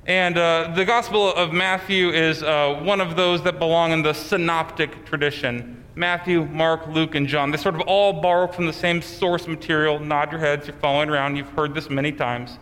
And 0.06 0.36
uh, 0.36 0.74
the 0.76 0.84
Gospel 0.84 1.32
of 1.32 1.54
Matthew 1.54 2.10
is 2.10 2.42
uh, 2.42 2.78
one 2.84 3.00
of 3.00 3.16
those 3.16 3.42
that 3.44 3.58
belong 3.58 3.92
in 3.92 4.02
the 4.02 4.12
synoptic 4.12 5.06
tradition. 5.06 5.82
Matthew, 5.94 6.44
Mark, 6.44 6.86
Luke, 6.88 7.14
and 7.14 7.26
John. 7.26 7.50
They 7.50 7.56
sort 7.56 7.76
of 7.76 7.80
all 7.82 8.12
borrow 8.12 8.46
from 8.46 8.66
the 8.66 8.74
same 8.74 9.00
source 9.00 9.46
material. 9.48 9.98
Nod 10.00 10.32
your 10.32 10.38
heads, 10.38 10.66
you're 10.66 10.76
following 10.76 11.08
around. 11.08 11.36
You've 11.36 11.48
heard 11.48 11.72
this 11.72 11.88
many 11.88 12.12
times. 12.12 12.58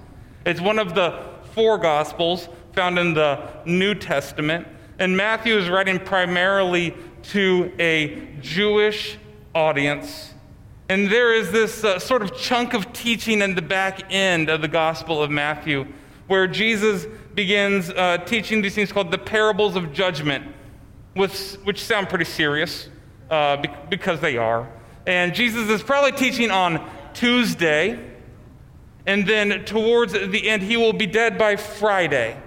It's 0.46 0.60
one 0.60 0.78
of 0.78 0.94
the 0.94 1.20
four 1.52 1.76
Gospels 1.76 2.48
found 2.74 3.00
in 3.00 3.14
the 3.14 3.48
New 3.66 3.96
Testament. 3.96 4.68
And 5.00 5.16
Matthew 5.16 5.58
is 5.58 5.68
writing 5.68 5.98
primarily 5.98 6.94
to 7.24 7.72
a 7.80 8.28
Jewish 8.40 9.18
audience. 9.56 10.34
And 10.90 11.10
there 11.10 11.34
is 11.34 11.52
this 11.52 11.84
uh, 11.84 11.98
sort 11.98 12.22
of 12.22 12.34
chunk 12.36 12.72
of 12.72 12.92
teaching 12.94 13.42
in 13.42 13.54
the 13.54 13.62
back 13.62 14.10
end 14.10 14.48
of 14.48 14.62
the 14.62 14.68
Gospel 14.68 15.22
of 15.22 15.30
Matthew 15.30 15.86
where 16.28 16.46
Jesus 16.46 17.06
begins 17.34 17.90
uh, 17.90 18.18
teaching 18.18 18.62
these 18.62 18.74
things 18.74 18.92
called 18.92 19.10
the 19.10 19.18
parables 19.18 19.76
of 19.76 19.92
judgment, 19.92 20.46
which, 21.14 21.54
which 21.64 21.82
sound 21.82 22.08
pretty 22.08 22.24
serious 22.24 22.88
uh, 23.30 23.62
because 23.90 24.20
they 24.20 24.36
are. 24.36 24.68
And 25.06 25.34
Jesus 25.34 25.68
is 25.70 25.82
probably 25.82 26.12
teaching 26.12 26.50
on 26.50 26.88
Tuesday, 27.14 27.98
and 29.06 29.26
then 29.26 29.64
towards 29.64 30.12
the 30.12 30.48
end, 30.48 30.62
he 30.62 30.76
will 30.76 30.92
be 30.92 31.06
dead 31.06 31.38
by 31.38 31.56
Friday. 31.56 32.40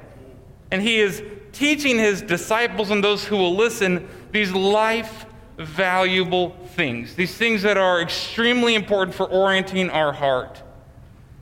And 0.69 0.81
he 0.81 0.99
is 0.99 1.23
teaching 1.51 1.97
his 1.97 2.21
disciples 2.21 2.91
and 2.91 3.03
those 3.03 3.25
who 3.25 3.35
will 3.35 3.55
listen 3.55 4.07
these 4.31 4.51
life 4.51 5.25
valuable 5.57 6.55
things, 6.75 7.15
these 7.15 7.35
things 7.35 7.61
that 7.63 7.77
are 7.77 8.01
extremely 8.01 8.75
important 8.75 9.15
for 9.15 9.27
orienting 9.27 9.89
our 9.89 10.11
heart. 10.11 10.61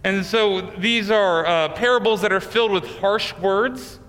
And 0.04 0.26
so 0.26 0.62
these 0.62 1.12
are 1.12 1.46
uh, 1.46 1.70
parables 1.70 2.22
that 2.22 2.32
are 2.32 2.40
filled 2.40 2.72
with 2.72 2.86
harsh 3.00 3.36
words. 3.38 4.00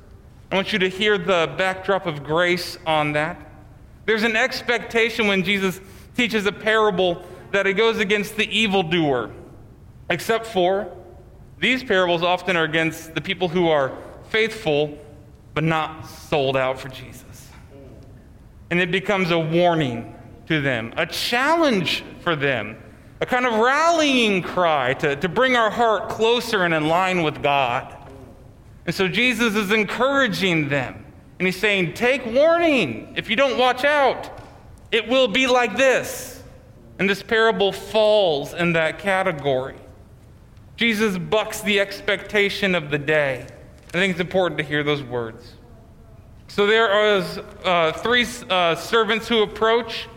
I 0.51 0.55
want 0.55 0.73
you 0.73 0.79
to 0.81 0.89
hear 0.89 1.19
the 1.19 1.53
backdrop 1.57 2.07
of 2.07 2.23
grace 2.23 2.79
on 2.87 3.13
that. 3.13 3.41
There's 4.07 4.23
an 4.23 4.37
expectation 4.37 5.27
when 5.27 5.45
Jesus 5.45 5.81
teaches 6.17 6.47
a 6.47 6.53
parable 6.53 7.25
that 7.53 7.67
it 7.67 7.75
goes 7.75 7.99
against 7.99 8.37
the 8.37 8.49
evildoer, 8.57 9.31
except 10.09 10.47
for 10.47 10.97
these 11.59 11.85
parables 11.85 12.23
often 12.23 12.57
are 12.57 12.65
against 12.65 13.15
the 13.15 13.21
people 13.21 13.49
who 13.49 13.69
are 13.69 13.93
faithful 14.31 14.99
but 15.55 15.65
not 15.65 16.07
sold 16.07 16.57
out 16.57 16.79
for 16.79 16.89
Jesus. 16.89 17.49
And 18.71 18.81
it 18.81 18.91
becomes 18.91 19.31
a 19.31 19.39
warning 19.39 20.15
to 20.51 20.61
them, 20.61 20.93
a 20.97 21.07
challenge 21.07 22.03
for 22.23 22.35
them, 22.35 22.77
a 23.21 23.27
kind 23.27 23.47
of 23.47 23.55
rallying 23.55 24.43
cry 24.43 24.93
to, 24.95 25.15
to 25.15 25.29
bring 25.29 25.55
our 25.55 25.71
heart 25.71 26.09
closer 26.09 26.65
and 26.65 26.75
in 26.75 26.89
line 26.89 27.23
with 27.23 27.41
God. 27.41 27.97
And 28.85 28.93
so 28.93 29.07
Jesus 29.07 29.55
is 29.55 29.71
encouraging 29.71 30.69
them. 30.69 31.05
And 31.39 31.47
he's 31.47 31.59
saying, 31.59 31.95
Take 31.95 32.27
warning. 32.27 33.15
If 33.17 33.31
you 33.31 33.37
don't 33.37 33.59
watch 33.59 33.85
out, 33.85 34.29
it 34.91 35.07
will 35.07 35.29
be 35.29 35.47
like 35.47 35.77
this. 35.77 36.43
And 36.99 37.09
this 37.09 37.23
parable 37.23 37.71
falls 37.71 38.53
in 38.53 38.73
that 38.73 38.99
category. 38.99 39.77
Jesus 40.77 41.17
bucks 41.17 41.61
the 41.61 41.79
expectation 41.79 42.75
of 42.75 42.91
the 42.91 42.99
day. 42.99 43.47
I 43.91 43.93
think 43.93 44.11
it's 44.11 44.21
important 44.21 44.59
to 44.59 44.65
hear 44.65 44.83
those 44.83 45.05
words. 45.05 45.53
So 46.49 46.67
there 46.67 46.91
are 46.91 47.23
uh, 47.65 47.93
three 47.93 48.27
uh, 48.49 48.75
servants 48.75 49.29
who 49.29 49.45
approach. 49.45 50.09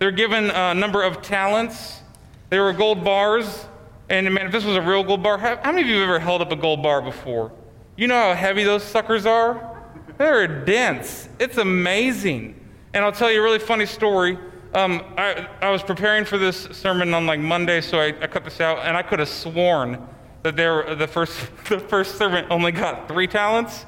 They're 0.00 0.10
given 0.10 0.48
a 0.48 0.74
number 0.74 1.02
of 1.02 1.20
talents. 1.20 2.00
They 2.48 2.58
were 2.58 2.72
gold 2.72 3.04
bars. 3.04 3.66
And 4.08 4.32
man, 4.32 4.46
if 4.46 4.52
this 4.52 4.64
was 4.64 4.74
a 4.74 4.80
real 4.80 5.04
gold 5.04 5.22
bar, 5.22 5.36
how, 5.36 5.60
many 5.66 5.82
of 5.82 5.88
you 5.88 6.00
have 6.00 6.04
ever 6.04 6.18
held 6.18 6.40
up 6.40 6.50
a 6.50 6.56
gold 6.56 6.82
bar 6.82 7.02
before? 7.02 7.52
You 7.96 8.08
know 8.08 8.14
how 8.14 8.34
heavy 8.34 8.64
those 8.64 8.82
suckers 8.82 9.26
are? 9.26 9.78
They're 10.16 10.64
dense. 10.64 11.28
It's 11.38 11.58
amazing. 11.58 12.58
And 12.94 13.04
I'll 13.04 13.12
tell 13.12 13.30
you 13.30 13.40
a 13.40 13.42
really 13.42 13.58
funny 13.58 13.84
story. 13.84 14.38
Um, 14.72 15.04
I, 15.18 15.46
I 15.60 15.68
was 15.68 15.82
preparing 15.82 16.24
for 16.24 16.38
this 16.38 16.62
sermon 16.72 17.12
on 17.12 17.26
like 17.26 17.40
Monday, 17.40 17.82
so 17.82 18.00
I, 18.00 18.06
I 18.22 18.26
cut 18.26 18.44
this 18.44 18.58
out, 18.58 18.78
and 18.78 18.96
I 18.96 19.02
could 19.02 19.18
have 19.18 19.28
sworn 19.28 20.08
that 20.44 20.56
there, 20.56 20.94
the 20.94 21.06
first, 21.06 21.38
the 21.68 21.78
first 21.78 22.16
servant 22.16 22.50
only 22.50 22.72
got 22.72 23.06
three 23.06 23.26
talents, 23.26 23.84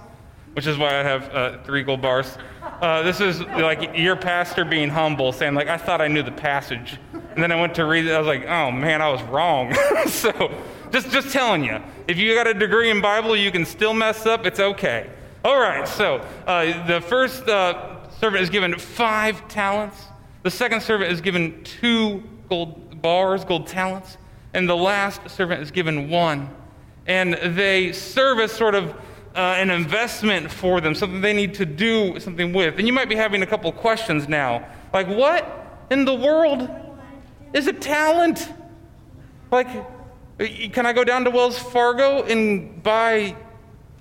which 0.55 0.67
is 0.67 0.79
why 0.79 0.89
I 0.89 1.03
have 1.03 1.35
uh, 1.35 1.63
three 1.65 1.83
gold 1.83 2.03
bars. 2.03 2.37
Uh, 2.81 3.03
this 3.03 3.21
is 3.21 3.41
like 3.41 3.97
your 3.97 4.17
pastor 4.17 4.65
being 4.65 4.89
humble, 4.89 5.33
saying 5.33 5.55
like, 5.55 5.69
I 5.69 5.77
thought 5.77 6.01
I 6.01 6.09
knew 6.09 6.23
the 6.23 6.33
passage, 6.33 6.99
and 7.13 7.43
then 7.43 7.53
I 7.53 7.61
went 7.61 7.75
to 7.77 7.85
read 7.85 8.07
it. 8.07 8.13
I 8.13 8.19
was 8.19 8.27
like, 8.27 8.47
oh 8.47 8.71
man, 8.71 9.01
I 9.03 9.09
was 9.09 9.23
wrong. 9.25 9.75
so, 10.07 10.63
just 10.91 11.11
just 11.11 11.31
telling 11.31 11.65
you, 11.65 11.81
if 12.09 12.19
you 12.19 12.35
got 12.35 12.47
a 12.47 12.55
degree 12.55 12.91
in 12.91 13.01
Bible, 13.01 13.37
you 13.37 13.51
can 13.51 13.65
still 13.65 13.95
mess 13.95 14.27
up. 14.27 14.47
It's 14.47 14.61
okay. 14.61 15.11
All 15.45 15.59
right. 15.59 15.87
So 15.89 16.25
uh, 16.47 16.87
the 16.87 17.01
first 17.01 17.49
uh, 17.49 18.09
servant 18.11 18.43
is 18.43 18.51
given 18.51 18.79
five 18.79 19.49
talents. 19.49 20.05
The 20.43 20.51
second 20.51 20.83
servant 20.83 21.13
is 21.13 21.21
given 21.21 21.63
two 21.65 22.23
gold 22.49 23.01
bars, 23.01 23.45
gold 23.45 23.67
talents 23.67 24.19
and 24.55 24.69
the 24.69 24.77
last 24.77 25.29
servant 25.31 25.63
is 25.63 25.71
given 25.71 26.11
one. 26.11 26.51
And 27.07 27.35
they 27.35 27.93
serve 27.93 28.39
as 28.39 28.53
sort 28.53 28.75
of 28.75 28.95
uh, 29.35 29.57
an 29.59 29.71
investment 29.71 30.51
for 30.51 30.81
them, 30.81 30.95
something 30.95 31.21
they 31.21 31.33
need 31.33 31.55
to 31.55 31.67
do 31.67 32.19
something 32.21 32.53
with. 32.53 32.79
And 32.79 32.87
you 32.87 32.93
might 32.93 33.09
be 33.09 33.15
having 33.15 33.43
a 33.43 33.47
couple 33.47 33.73
questions 33.73 34.29
now. 34.29 34.67
Like, 34.93 35.09
what 35.09 35.87
in 35.91 36.05
the 36.05 36.15
world 36.15 36.69
is 37.53 37.67
a 37.67 37.73
talent? 37.73 38.49
Like, 39.51 39.69
can 40.73 40.87
I 40.87 40.93
go 40.93 41.05
down 41.05 41.25
to 41.25 41.31
Wells 41.31 41.59
Fargo 41.59 42.23
and 42.25 42.83
buy 42.83 43.37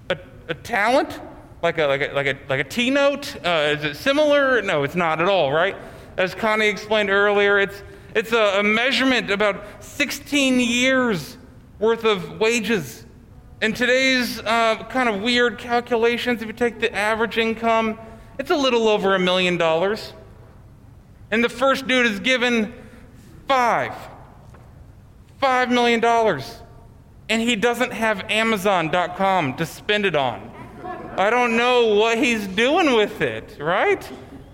a, 0.10 0.18
a 0.50 0.54
talent? 0.54 1.20
Like 1.62 1.78
a, 1.78 1.86
like 1.86 2.02
a, 2.02 2.14
like 2.14 2.28
a, 2.28 2.38
like 2.50 2.60
a 2.60 2.64
T 2.64 2.90
note? 2.90 3.36
Uh, 3.46 3.76
is 3.78 3.84
it 3.84 3.96
similar? 3.96 4.62
No, 4.62 4.84
it's 4.84 4.96
not 4.96 5.22
at 5.22 5.28
all, 5.28 5.52
right? 5.52 5.76
As 6.18 6.36
Connie 6.36 6.68
explained 6.68 7.10
earlier, 7.10 7.60
it's, 7.60 7.84
it's 8.16 8.34
a, 8.34 8.60
a 8.60 8.64
measurement 8.64 9.30
about 9.30 9.84
16 9.84 10.60
years 10.60 11.38
worth 11.80 12.04
of 12.04 12.40
wages. 12.40 13.06
In 13.62 13.74
today's 13.74 14.40
uh, 14.40 14.84
kind 14.90 15.08
of 15.08 15.22
weird 15.22 15.60
calculations, 15.60 16.42
if 16.42 16.48
you 16.48 16.54
take 16.54 16.80
the 16.80 16.92
average 16.96 17.38
income, 17.38 18.00
it's 18.40 18.50
a 18.50 18.56
little 18.56 18.88
over 18.88 19.14
a 19.14 19.20
million 19.20 19.56
dollars. 19.56 20.14
And 21.30 21.44
the 21.44 21.50
first 21.50 21.88
dude 21.88 22.08
is 22.08 22.20
given 22.20 22.74
five. 23.48 23.94
Five 25.40 25.70
million 25.70 26.00
dollars. 26.00 26.62
and 27.30 27.42
he 27.42 27.56
doesn't 27.56 27.94
have 27.94 28.30
Amazon.com 28.30 29.56
to 29.56 29.66
spend 29.66 30.06
it 30.06 30.16
on. 30.16 30.52
I 31.18 31.30
don't 31.30 31.56
know 31.56 31.96
what 31.96 32.18
he's 32.18 32.46
doing 32.48 32.94
with 32.96 33.22
it, 33.22 33.58
right? 33.60 34.10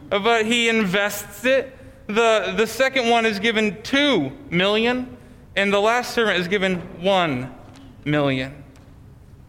But 0.09 0.45
he 0.45 0.69
invests 0.69 1.43
it. 1.43 1.75
The, 2.05 2.53
the 2.55 2.67
second 2.67 3.09
one 3.09 3.25
is 3.25 3.39
given 3.39 3.81
two 3.81 4.31
million, 4.51 5.17
and 5.55 5.73
the 5.73 5.79
last 5.79 6.13
servant 6.13 6.37
is 6.39 6.47
given 6.47 6.77
one 7.01 7.55
million. 8.05 8.63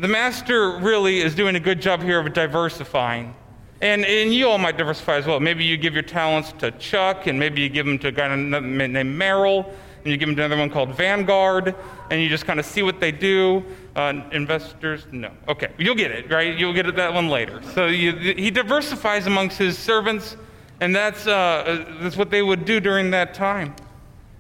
The 0.01 0.09
master 0.09 0.79
really 0.79 1.19
is 1.19 1.35
doing 1.35 1.57
a 1.57 1.61
good 1.61 1.83
job 1.83 2.03
here 2.03 2.21
of 2.21 2.33
diversifying. 2.33 3.35
And, 3.81 4.05
and 4.05 4.33
you 4.33 4.49
all 4.49 4.59
might 4.59 4.77
diversify 4.77 5.17
as 5.17 5.27
well. 5.27 5.41
Maybe 5.41 5.65
you 5.65 5.77
give 5.77 5.93
your 5.93 6.05
talents 6.05 6.53
to 6.59 6.71
Chuck, 6.73 7.27
and 7.27 7.39
maybe 7.39 7.63
you 7.63 7.69
give 7.69 7.85
them 7.85 7.99
to 8.01 8.09
a 8.09 8.13
guy 8.13 8.35
named 8.35 9.19
Merrill, 9.19 9.73
and 10.05 10.07
you 10.07 10.17
give 10.17 10.29
them 10.29 10.37
to 10.37 10.45
another 10.45 10.61
one 10.61 10.71
called 10.71 10.95
Vanguard, 10.95 11.75
and 12.11 12.23
you 12.23 12.29
just 12.29 12.47
kind 12.47 12.61
of 12.61 12.67
see 12.67 12.83
what 12.83 13.01
they 13.01 13.11
do. 13.11 13.65
Uh, 13.97 14.23
investors, 14.31 15.05
no. 15.11 15.33
Okay, 15.49 15.73
you'll 15.79 15.97
get 15.97 16.13
it, 16.13 16.31
right? 16.31 16.57
You'll 16.57 16.73
get 16.73 16.95
that 16.95 17.13
one 17.13 17.29
later. 17.29 17.61
So 17.75 17.87
you, 17.87 18.13
he 18.13 18.53
diversifies 18.53 19.27
amongst 19.27 19.59
his 19.59 19.77
servants, 19.77 20.37
and 20.81 20.95
that's, 20.95 21.27
uh, 21.27 21.85
that's 22.01 22.17
what 22.17 22.31
they 22.31 22.43
would 22.43 22.65
do 22.65 22.79
during 22.79 23.11
that 23.11 23.35
time. 23.35 23.75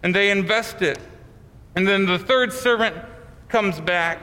And 0.04 0.14
they 0.14 0.30
invest 0.30 0.82
it. 0.82 1.00
And 1.74 1.86
then 1.86 2.06
the 2.06 2.18
third 2.18 2.52
servant 2.52 2.96
comes 3.48 3.80
back, 3.80 4.22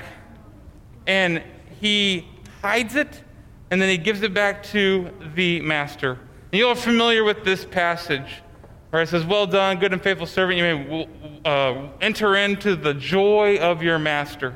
and 1.07 1.43
he 1.79 2.27
hides 2.62 2.95
it 2.95 3.24
and 3.71 3.81
then 3.81 3.89
he 3.89 3.97
gives 3.97 4.21
it 4.21 4.33
back 4.33 4.63
to 4.63 5.09
the 5.35 5.59
master. 5.62 6.19
And 6.51 6.59
you 6.59 6.67
are 6.67 6.75
familiar 6.75 7.24
with 7.24 7.43
this 7.43 7.65
passage 7.65 8.41
where 8.89 9.01
it 9.01 9.09
says, 9.09 9.25
Well 9.25 9.47
done, 9.47 9.79
good 9.79 9.91
and 9.91 10.01
faithful 10.01 10.27
servant. 10.27 10.57
You 10.57 10.63
may 10.63 11.09
uh, 11.43 11.89
enter 12.01 12.35
into 12.35 12.75
the 12.75 12.93
joy 12.93 13.57
of 13.57 13.83
your 13.83 14.00
master. 14.00 14.55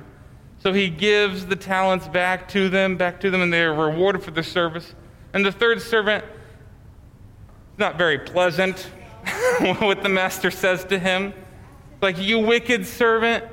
So 0.60 0.74
he 0.74 0.90
gives 0.90 1.46
the 1.46 1.56
talents 1.56 2.08
back 2.08 2.48
to 2.50 2.70
them, 2.70 2.98
back 2.98 3.20
to 3.22 3.32
them, 3.32 3.42
and 3.42 3.52
they 3.52 3.64
are 3.64 3.74
rewarded 3.74 4.24
for 4.24 4.32
their 4.32 4.44
service. 4.44 4.94
And 5.34 5.46
the 5.46 5.52
third 5.52 5.82
servant, 5.82 6.26
not 7.78 7.98
very 7.98 8.20
pleasant, 8.20 8.80
what 9.80 10.04
the 10.04 10.10
master 10.10 10.52
says 10.52 10.84
to 10.86 11.00
him. 11.00 11.34
Like, 12.02 12.18
you 12.18 12.40
wicked 12.40 12.86
servant, 12.86 13.46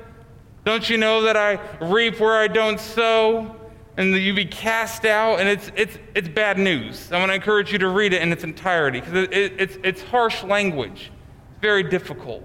don't 0.67 0.89
you 0.89 0.97
know 0.97 1.21
that 1.23 1.37
I 1.37 1.59
reap 1.79 2.19
where 2.19 2.37
I 2.37 2.47
don't 2.47 2.79
sow? 2.79 3.55
and 3.97 4.15
you 4.15 4.33
be 4.33 4.45
cast 4.45 5.05
out, 5.05 5.39
and 5.39 5.49
it's, 5.49 5.71
it's, 5.75 5.97
it's 6.13 6.27
bad 6.27 6.59
news. 6.59 7.11
I 7.11 7.17
want 7.17 7.31
to 7.31 7.33
encourage 7.33 7.71
you 7.71 7.79
to 7.79 7.87
read 7.87 8.13
it 8.13 8.21
in 8.21 8.31
its 8.31 8.43
entirety 8.43 8.99
because 8.99 9.15
it, 9.15 9.33
it, 9.33 9.53
it's, 9.57 9.77
it's 9.83 10.03
harsh 10.03 10.43
language. 10.43 11.11
It's 11.49 11.61
very 11.61 11.81
difficult. 11.81 12.43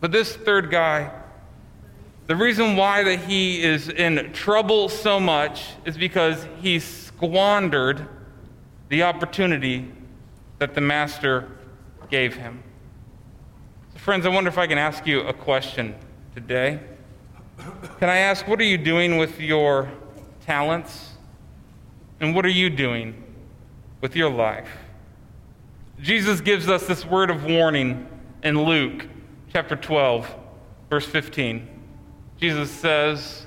But 0.00 0.10
this 0.10 0.34
third 0.34 0.70
guy, 0.70 1.12
the 2.28 2.36
reason 2.36 2.76
why 2.76 3.02
that 3.04 3.20
he 3.20 3.62
is 3.62 3.90
in 3.90 4.32
trouble 4.32 4.88
so 4.88 5.20
much 5.20 5.66
is 5.84 5.98
because 5.98 6.46
he 6.62 6.78
squandered 6.78 8.08
the 8.88 9.02
opportunity 9.02 9.92
that 10.60 10.74
the 10.74 10.80
master 10.80 11.46
gave 12.10 12.36
him. 12.36 12.62
So 13.92 13.98
friends, 13.98 14.24
I 14.24 14.30
wonder 14.30 14.48
if 14.48 14.56
I 14.56 14.66
can 14.66 14.78
ask 14.78 15.06
you 15.06 15.20
a 15.20 15.34
question 15.34 15.94
today. 16.34 16.80
Can 17.58 18.08
I 18.08 18.16
ask, 18.18 18.46
what 18.46 18.60
are 18.60 18.64
you 18.64 18.78
doing 18.78 19.16
with 19.16 19.40
your 19.40 19.90
talents? 20.44 21.12
And 22.20 22.34
what 22.34 22.44
are 22.44 22.50
you 22.50 22.70
doing 22.70 23.22
with 24.00 24.16
your 24.16 24.30
life? 24.30 24.68
Jesus 26.00 26.40
gives 26.40 26.68
us 26.68 26.86
this 26.86 27.04
word 27.04 27.30
of 27.30 27.44
warning 27.44 28.08
in 28.42 28.62
Luke 28.62 29.06
chapter 29.52 29.76
12, 29.76 30.34
verse 30.90 31.06
15. 31.06 31.68
Jesus 32.38 32.70
says, 32.70 33.46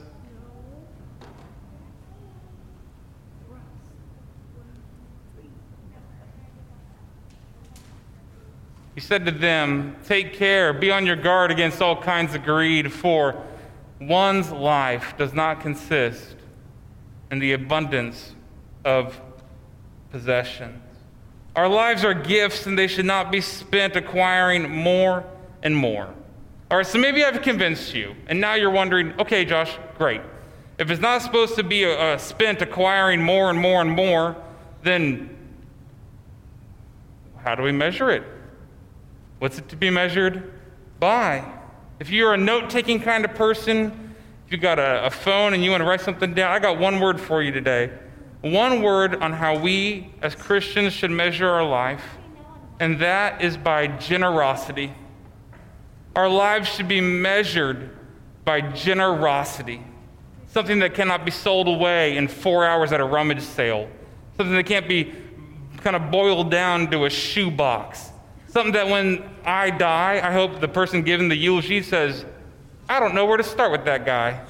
He 8.95 9.01
said 9.01 9.27
to 9.27 9.31
them, 9.31 9.95
Take 10.07 10.33
care, 10.33 10.73
be 10.73 10.89
on 10.89 11.05
your 11.05 11.15
guard 11.15 11.51
against 11.51 11.83
all 11.83 12.01
kinds 12.01 12.33
of 12.33 12.43
greed, 12.43 12.91
for 12.91 13.45
one's 13.99 14.51
life 14.51 15.15
does 15.17 15.33
not 15.33 15.61
consist 15.61 16.35
in 17.31 17.39
the 17.39 17.53
abundance 17.53 18.35
of 18.85 19.19
possessions. 20.11 20.81
Our 21.55 21.67
lives 21.67 22.05
are 22.05 22.13
gifts, 22.13 22.67
and 22.67 22.77
they 22.77 22.87
should 22.87 23.05
not 23.05 23.31
be 23.31 23.41
spent 23.41 23.95
acquiring 23.95 24.69
more 24.69 25.25
and 25.63 25.75
more. 25.75 26.13
All 26.69 26.77
right, 26.77 26.85
so 26.85 26.99
maybe 26.99 27.23
I've 27.23 27.41
convinced 27.41 27.93
you, 27.93 28.15
and 28.27 28.39
now 28.39 28.53
you're 28.53 28.69
wondering 28.69 29.13
okay, 29.19 29.45
Josh, 29.45 29.77
great. 29.97 30.21
If 30.77 30.91
it's 30.91 31.01
not 31.01 31.21
supposed 31.21 31.55
to 31.55 31.63
be 31.63 31.83
a, 31.83 32.15
a 32.15 32.19
spent 32.19 32.61
acquiring 32.61 33.23
more 33.23 33.49
and 33.49 33.59
more 33.59 33.81
and 33.81 33.89
more, 33.89 34.35
then 34.83 35.35
how 37.43 37.55
do 37.55 37.63
we 37.63 37.71
measure 37.71 38.11
it? 38.11 38.23
What's 39.39 39.57
it 39.57 39.69
to 39.69 39.75
be 39.75 39.89
measured 39.89 40.51
by? 40.99 41.56
If 41.99 42.11
you're 42.11 42.33
a 42.33 42.37
note 42.37 42.69
taking 42.69 42.99
kind 42.99 43.25
of 43.25 43.33
person, 43.33 44.15
if 44.45 44.51
you've 44.51 44.61
got 44.61 44.77
a, 44.77 45.07
a 45.07 45.09
phone 45.09 45.53
and 45.53 45.63
you 45.63 45.71
want 45.71 45.81
to 45.81 45.87
write 45.87 46.01
something 46.01 46.33
down, 46.33 46.51
I 46.51 46.59
got 46.59 46.77
one 46.77 46.99
word 46.99 47.19
for 47.19 47.41
you 47.41 47.51
today. 47.51 47.91
One 48.41 48.83
word 48.83 49.15
on 49.15 49.33
how 49.33 49.57
we 49.57 50.13
as 50.21 50.35
Christians 50.35 50.93
should 50.93 51.09
measure 51.09 51.49
our 51.49 51.67
life, 51.67 52.03
and 52.79 52.99
that 52.99 53.41
is 53.41 53.57
by 53.57 53.87
generosity. 53.87 54.93
Our 56.15 56.29
lives 56.29 56.69
should 56.69 56.87
be 56.87 57.01
measured 57.01 57.89
by 58.45 58.61
generosity. 58.61 59.81
Something 60.47 60.79
that 60.79 60.93
cannot 60.93 61.25
be 61.25 61.31
sold 61.31 61.67
away 61.67 62.15
in 62.15 62.27
four 62.27 62.65
hours 62.65 62.91
at 62.91 63.01
a 63.01 63.05
rummage 63.05 63.41
sale. 63.41 63.89
Something 64.37 64.55
that 64.55 64.67
can't 64.67 64.87
be 64.87 65.13
kind 65.77 65.95
of 65.95 66.11
boiled 66.11 66.51
down 66.51 66.91
to 66.91 67.05
a 67.05 67.09
shoebox. 67.09 68.11
Something 68.47 68.73
that 68.73 68.87
when 68.87 69.29
I 69.45 69.69
die, 69.69 70.21
I 70.23 70.31
hope 70.31 70.59
the 70.61 70.67
person 70.67 71.03
giving 71.03 71.29
the 71.29 71.35
eulogy 71.35 71.81
says, 71.81 72.25
I 72.89 72.99
don't 72.99 73.13
know 73.13 73.25
where 73.25 73.37
to 73.37 73.43
start 73.43 73.71
with 73.71 73.85
that 73.85 74.05
guy. 74.05 74.45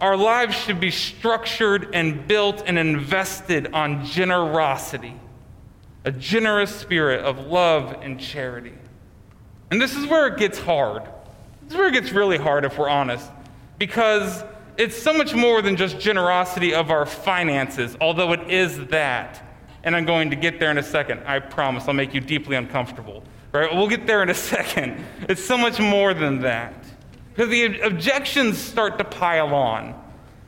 Our 0.00 0.16
lives 0.16 0.54
should 0.54 0.80
be 0.80 0.90
structured 0.90 1.94
and 1.94 2.26
built 2.26 2.62
and 2.66 2.78
invested 2.78 3.72
on 3.72 4.04
generosity, 4.04 5.14
a 6.04 6.12
generous 6.12 6.74
spirit 6.74 7.24
of 7.24 7.46
love 7.46 7.96
and 8.02 8.20
charity. 8.20 8.74
And 9.70 9.80
this 9.80 9.96
is 9.96 10.06
where 10.06 10.26
it 10.28 10.36
gets 10.36 10.58
hard. 10.58 11.02
This 11.62 11.72
is 11.72 11.78
where 11.78 11.88
it 11.88 11.92
gets 11.92 12.12
really 12.12 12.38
hard 12.38 12.64
if 12.64 12.78
we're 12.78 12.88
honest, 12.88 13.28
because 13.78 14.44
it's 14.76 15.00
so 15.00 15.12
much 15.12 15.34
more 15.34 15.62
than 15.62 15.76
just 15.76 15.98
generosity 15.98 16.74
of 16.74 16.90
our 16.90 17.06
finances, 17.06 17.96
although 18.00 18.32
it 18.32 18.50
is 18.50 18.86
that. 18.88 19.42
And 19.84 19.94
I'm 19.94 20.04
going 20.04 20.30
to 20.30 20.36
get 20.36 20.58
there 20.58 20.70
in 20.70 20.78
a 20.78 20.82
second. 20.82 21.22
I 21.26 21.38
promise 21.38 21.86
I'll 21.86 21.94
make 21.94 22.12
you 22.14 22.20
deeply 22.20 22.56
uncomfortable. 22.56 23.22
Right? 23.52 23.72
We'll 23.72 23.88
get 23.88 24.06
there 24.06 24.22
in 24.22 24.30
a 24.30 24.34
second. 24.54 25.04
It's 25.28 25.44
so 25.44 25.56
much 25.56 25.78
more 25.78 26.12
than 26.12 26.40
that. 26.40 26.74
Because 27.30 27.50
the 27.50 27.80
objections 27.80 28.58
start 28.58 28.98
to 28.98 29.04
pile 29.04 29.54
on. 29.54 30.00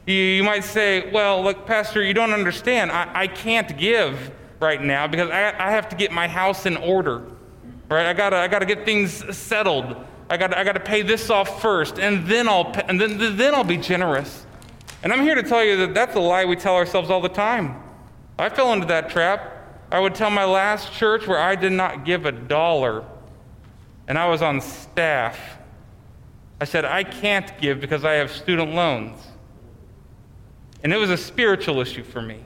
You, 0.06 0.14
you 0.14 0.44
might 0.44 0.64
say, 0.64 1.10
well, 1.10 1.42
look, 1.42 1.66
Pastor, 1.66 2.02
you 2.02 2.14
don't 2.14 2.32
understand. 2.32 2.90
I, 2.90 3.10
I 3.12 3.26
can't 3.26 3.76
give 3.76 4.32
right 4.60 4.80
now 4.80 5.06
because 5.06 5.30
I, 5.30 5.48
I 5.58 5.70
have 5.70 5.88
to 5.90 5.96
get 5.96 6.12
my 6.12 6.28
house 6.28 6.64
in 6.66 6.76
order. 6.76 7.24
Right? 7.88 8.06
I 8.06 8.12
gotta, 8.12 8.36
I 8.36 8.48
gotta 8.48 8.66
get 8.66 8.84
things 8.84 9.36
settled. 9.36 9.96
I 10.28 10.36
gotta, 10.36 10.58
I 10.58 10.64
gotta 10.64 10.80
pay 10.80 11.02
this 11.02 11.30
off 11.30 11.62
first, 11.62 11.98
and 12.00 12.26
then 12.26 12.48
I'll, 12.48 12.72
and 12.88 13.00
then, 13.00 13.36
then 13.36 13.54
I'll 13.54 13.64
be 13.64 13.76
generous. 13.76 14.44
And 15.02 15.12
I'm 15.12 15.22
here 15.22 15.36
to 15.36 15.42
tell 15.42 15.64
you 15.64 15.76
that 15.78 15.94
that's 15.94 16.16
a 16.16 16.20
lie 16.20 16.44
we 16.44 16.56
tell 16.56 16.74
ourselves 16.74 17.10
all 17.10 17.20
the 17.20 17.28
time. 17.28 17.80
I 18.38 18.48
fell 18.48 18.72
into 18.72 18.86
that 18.86 19.10
trap. 19.10 19.52
I 19.90 20.00
would 20.00 20.14
tell 20.14 20.30
my 20.30 20.44
last 20.44 20.92
church 20.92 21.26
where 21.26 21.38
I 21.38 21.54
did 21.54 21.72
not 21.72 22.04
give 22.04 22.26
a 22.26 22.32
dollar, 22.32 23.04
and 24.08 24.18
I 24.18 24.28
was 24.28 24.42
on 24.42 24.60
staff 24.60 25.38
I 26.60 26.64
said, 26.64 26.84
I 26.84 27.04
can't 27.04 27.52
give 27.60 27.80
because 27.80 28.04
I 28.04 28.12
have 28.12 28.30
student 28.30 28.74
loans. 28.74 29.18
And 30.82 30.92
it 30.92 30.96
was 30.96 31.10
a 31.10 31.16
spiritual 31.16 31.80
issue 31.80 32.02
for 32.02 32.22
me. 32.22 32.40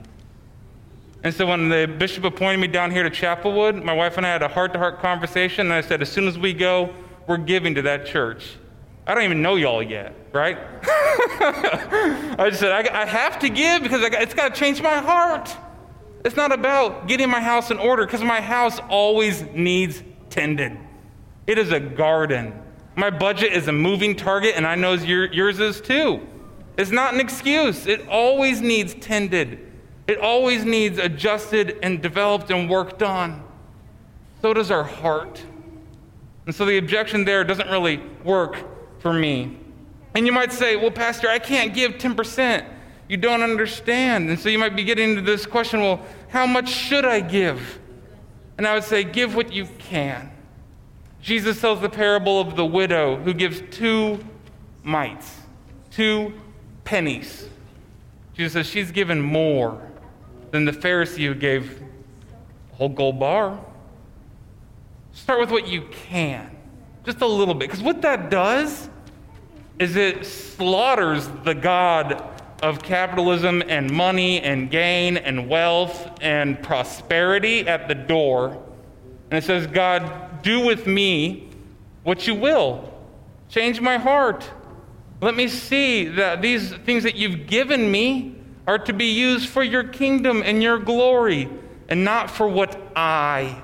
And 1.23 1.33
so 1.33 1.45
when 1.45 1.69
the 1.69 1.85
bishop 1.85 2.23
appointed 2.23 2.59
me 2.59 2.67
down 2.67 2.91
here 2.91 3.03
to 3.03 3.09
Chapelwood, 3.09 3.83
my 3.83 3.93
wife 3.93 4.17
and 4.17 4.25
I 4.25 4.29
had 4.29 4.41
a 4.41 4.47
heart 4.47 4.73
to 4.73 4.79
heart 4.79 4.99
conversation. 4.99 5.67
And 5.67 5.73
I 5.73 5.81
said, 5.81 6.01
as 6.01 6.11
soon 6.11 6.27
as 6.27 6.37
we 6.37 6.53
go, 6.53 6.93
we're 7.27 7.37
giving 7.37 7.75
to 7.75 7.81
that 7.83 8.05
church. 8.05 8.57
I 9.05 9.13
don't 9.13 9.23
even 9.23 9.41
know 9.41 9.55
y'all 9.55 9.83
yet, 9.83 10.13
right? 10.33 10.57
I 10.83 12.47
just 12.49 12.59
said, 12.59 12.71
I, 12.71 13.01
I, 13.01 13.05
have 13.05 13.39
to 13.39 13.49
give 13.49 13.83
because 13.83 14.01
got, 14.09 14.21
it's 14.21 14.33
got 14.33 14.53
to 14.53 14.59
change 14.59 14.81
my 14.81 14.97
heart. 14.97 15.55
It's 16.23 16.35
not 16.35 16.51
about 16.51 17.07
getting 17.07 17.29
my 17.29 17.41
house 17.41 17.71
in 17.71 17.77
order 17.79 18.05
because 18.05 18.21
my 18.21 18.41
house 18.41 18.79
always 18.89 19.43
needs 19.53 20.03
tended. 20.29 20.77
It 21.47 21.57
is 21.57 21.71
a 21.71 21.79
garden. 21.79 22.53
My 22.95 23.09
budget 23.09 23.53
is 23.53 23.67
a 23.67 23.71
moving 23.71 24.15
target, 24.15 24.53
and 24.55 24.67
I 24.67 24.75
know 24.75 24.93
your, 24.93 25.31
yours 25.33 25.59
is 25.59 25.81
too. 25.81 26.27
It's 26.77 26.91
not 26.91 27.13
an 27.13 27.19
excuse. 27.19 27.87
It 27.87 28.07
always 28.07 28.61
needs 28.61 28.93
tended, 28.95 29.59
it 30.07 30.17
always 30.17 30.65
needs 30.65 30.97
adjusted 30.97 31.77
and 31.81 32.01
developed 32.01 32.51
and 32.51 32.69
worked 32.69 33.01
on. 33.01 33.43
So 34.41 34.53
does 34.53 34.71
our 34.71 34.83
heart. 34.83 35.43
And 36.45 36.55
so 36.55 36.65
the 36.65 36.77
objection 36.77 37.23
there 37.23 37.43
doesn't 37.43 37.69
really 37.69 37.97
work 38.23 38.57
for 38.99 39.13
me. 39.13 39.57
And 40.15 40.25
you 40.25 40.31
might 40.31 40.51
say, 40.51 40.75
well, 40.75 40.91
Pastor, 40.91 41.29
I 41.29 41.39
can't 41.39 41.73
give 41.73 41.93
10%. 41.93 42.65
You 43.11 43.17
don't 43.17 43.41
understand. 43.41 44.29
And 44.29 44.39
so 44.39 44.47
you 44.47 44.57
might 44.57 44.73
be 44.73 44.85
getting 44.85 45.09
into 45.09 45.21
this 45.21 45.45
question 45.45 45.81
well, 45.81 45.99
how 46.29 46.45
much 46.45 46.69
should 46.69 47.03
I 47.03 47.19
give? 47.19 47.77
And 48.57 48.65
I 48.65 48.73
would 48.73 48.85
say, 48.85 49.03
give 49.03 49.35
what 49.35 49.51
you 49.51 49.67
can. 49.79 50.31
Jesus 51.21 51.59
tells 51.59 51.81
the 51.81 51.89
parable 51.89 52.39
of 52.39 52.55
the 52.55 52.65
widow 52.65 53.17
who 53.17 53.33
gives 53.33 53.61
two 53.69 54.17
mites, 54.81 55.35
two 55.91 56.33
pennies. 56.85 57.49
Jesus 58.33 58.53
says 58.53 58.65
she's 58.65 58.91
given 58.91 59.19
more 59.19 59.91
than 60.51 60.63
the 60.63 60.71
Pharisee 60.71 61.25
who 61.25 61.35
gave 61.35 61.83
a 62.71 62.75
whole 62.77 62.87
gold 62.87 63.19
bar. 63.19 63.59
Start 65.11 65.41
with 65.41 65.51
what 65.51 65.67
you 65.67 65.81
can, 65.91 66.55
just 67.03 67.19
a 67.19 67.27
little 67.27 67.55
bit. 67.55 67.67
Because 67.67 67.83
what 67.83 68.01
that 68.03 68.29
does 68.29 68.89
is 69.79 69.97
it 69.97 70.25
slaughters 70.25 71.27
the 71.43 71.53
God 71.53 72.37
of 72.61 72.81
capitalism 72.83 73.63
and 73.67 73.91
money 73.91 74.41
and 74.41 74.69
gain 74.69 75.17
and 75.17 75.49
wealth 75.49 76.11
and 76.21 76.61
prosperity 76.61 77.67
at 77.67 77.87
the 77.87 77.95
door. 77.95 78.63
And 79.29 79.37
it 79.37 79.43
says, 79.43 79.67
God, 79.67 80.41
do 80.43 80.65
with 80.65 80.87
me 80.87 81.49
what 82.03 82.27
you 82.27 82.35
will. 82.35 82.91
Change 83.49 83.81
my 83.81 83.97
heart. 83.97 84.49
Let 85.21 85.35
me 85.35 85.47
see 85.47 86.05
that 86.05 86.41
these 86.41 86.73
things 86.73 87.03
that 87.03 87.15
you've 87.15 87.47
given 87.47 87.91
me 87.91 88.35
are 88.67 88.79
to 88.79 88.93
be 88.93 89.05
used 89.05 89.49
for 89.49 89.63
your 89.63 89.83
kingdom 89.83 90.41
and 90.43 90.61
your 90.63 90.79
glory 90.79 91.49
and 91.89 92.03
not 92.03 92.29
for 92.31 92.47
what 92.47 92.79
I 92.95 93.61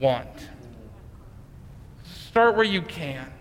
want. 0.00 0.28
Start 2.04 2.56
where 2.56 2.64
you 2.64 2.82
can. 2.82 3.32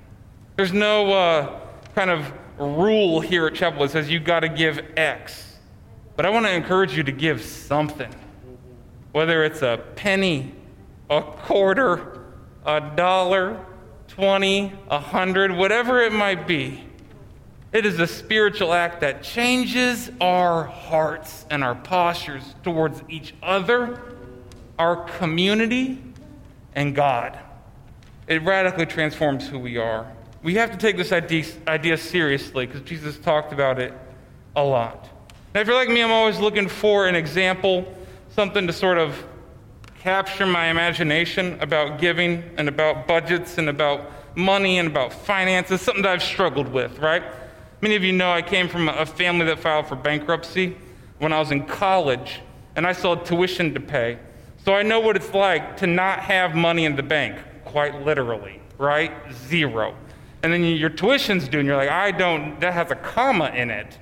There's 0.56 0.74
no 0.74 1.12
uh, 1.12 1.60
kind 1.96 2.10
of 2.10 2.32
rule 2.58 3.20
here 3.20 3.48
at 3.48 3.56
Chapel 3.56 3.82
that 3.82 3.92
says 3.92 4.10
you've 4.10 4.24
got 4.24 4.42
to 4.42 4.50
give 4.50 4.80
X. 4.98 5.58
But 6.16 6.26
I 6.26 6.30
want 6.30 6.46
to 6.46 6.54
encourage 6.54 6.96
you 6.96 7.04
to 7.04 7.12
give 7.12 7.42
something, 7.42 8.14
whether 9.12 9.44
it's 9.44 9.62
a 9.62 9.84
penny, 9.96 10.54
a 11.10 11.22
quarter, 11.22 12.26
a 12.66 12.82
dollar, 12.96 13.66
20, 14.10 14.74
a 14.90 15.00
hundred, 15.00 15.52
whatever 15.52 16.02
it 16.02 16.12
might 16.12 16.46
be. 16.46 16.84
It 17.72 17.86
is 17.86 18.00
a 18.00 18.08
spiritual 18.08 18.74
act 18.74 19.00
that 19.00 19.24
changes 19.24 20.12
our 20.20 20.66
hearts 20.66 21.46
and 21.50 21.64
our 21.64 21.76
postures 21.76 22.44
towards 22.64 23.02
each 23.08 23.34
other, 23.42 24.02
our 24.78 25.06
community, 25.06 26.04
and 26.76 26.94
God. 26.94 27.40
It 28.28 28.44
radically 28.44 28.86
transforms 28.86 29.48
who 29.48 29.58
we 29.58 29.78
are. 29.78 30.12
We 30.44 30.56
have 30.56 30.72
to 30.72 30.78
take 30.78 30.98
this 30.98 31.12
idea, 31.12 31.46
idea 31.68 31.98
seriously 31.98 32.66
because 32.66 32.82
Jesus 32.82 33.18
talked 33.20 33.54
about 33.54 33.80
it 33.80 33.94
a 34.56 34.64
lot. 34.64 35.10
Now, 35.54 35.62
if 35.62 35.68
you're 35.68 35.76
like 35.76 35.90
me, 35.90 36.02
I'm 36.02 36.12
always 36.12 36.40
looking 36.40 36.68
for 36.68 37.08
an 37.08 37.16
example, 37.16 37.86
something 38.30 38.66
to 38.66 38.74
sort 38.74 38.98
of 38.98 39.24
capture 40.00 40.48
my 40.48 40.68
imagination 40.68 41.60
about 41.62 42.00
giving 42.00 42.44
and 42.58 42.68
about 42.68 43.08
budgets 43.08 43.60
and 43.60 43.70
about 43.70 44.12
money 44.36 44.80
and 44.80 44.88
about 44.88 45.14
finances, 45.14 45.80
something 45.82 46.02
that 46.02 46.12
I've 46.12 46.24
struggled 46.24 46.70
with, 46.70 46.98
right? 46.98 47.24
Many 47.82 47.96
of 47.96 48.04
you 48.04 48.14
know 48.14 48.32
I 48.32 48.42
came 48.42 48.68
from 48.68 48.90
a 48.90 49.06
family 49.06 49.46
that 49.46 49.60
filed 49.60 49.88
for 49.88 49.96
bankruptcy 49.96 50.76
when 51.20 51.34
I 51.34 51.40
was 51.40 51.52
in 51.52 51.66
college, 51.66 52.40
and 52.76 52.88
I 52.88 52.94
still 52.94 53.16
had 53.16 53.26
tuition 53.26 53.76
to 53.76 53.80
pay. 53.80 54.18
So 54.64 54.74
I 54.74 54.82
know 54.82 55.00
what 55.00 55.16
it's 55.16 55.34
like 55.34 55.78
to 55.78 55.88
not 55.88 56.20
have 56.20 56.56
money 56.56 56.86
in 56.86 56.96
the 56.96 57.04
bank, 57.04 57.38
quite 57.64 58.02
literally, 58.04 58.60
right? 58.80 59.12
Zero. 59.48 59.96
And 60.44 60.52
then 60.52 60.64
your 60.64 60.90
tuition's 60.90 61.48
due, 61.48 61.60
and 61.60 61.68
you're 61.68 61.78
like, 61.78 61.90
I 61.90 62.12
don't, 62.12 62.60
that 62.62 62.74
has 62.74 62.90
a 62.92 62.96
comma 62.96 63.52
in 63.56 63.70
it. 63.70 63.98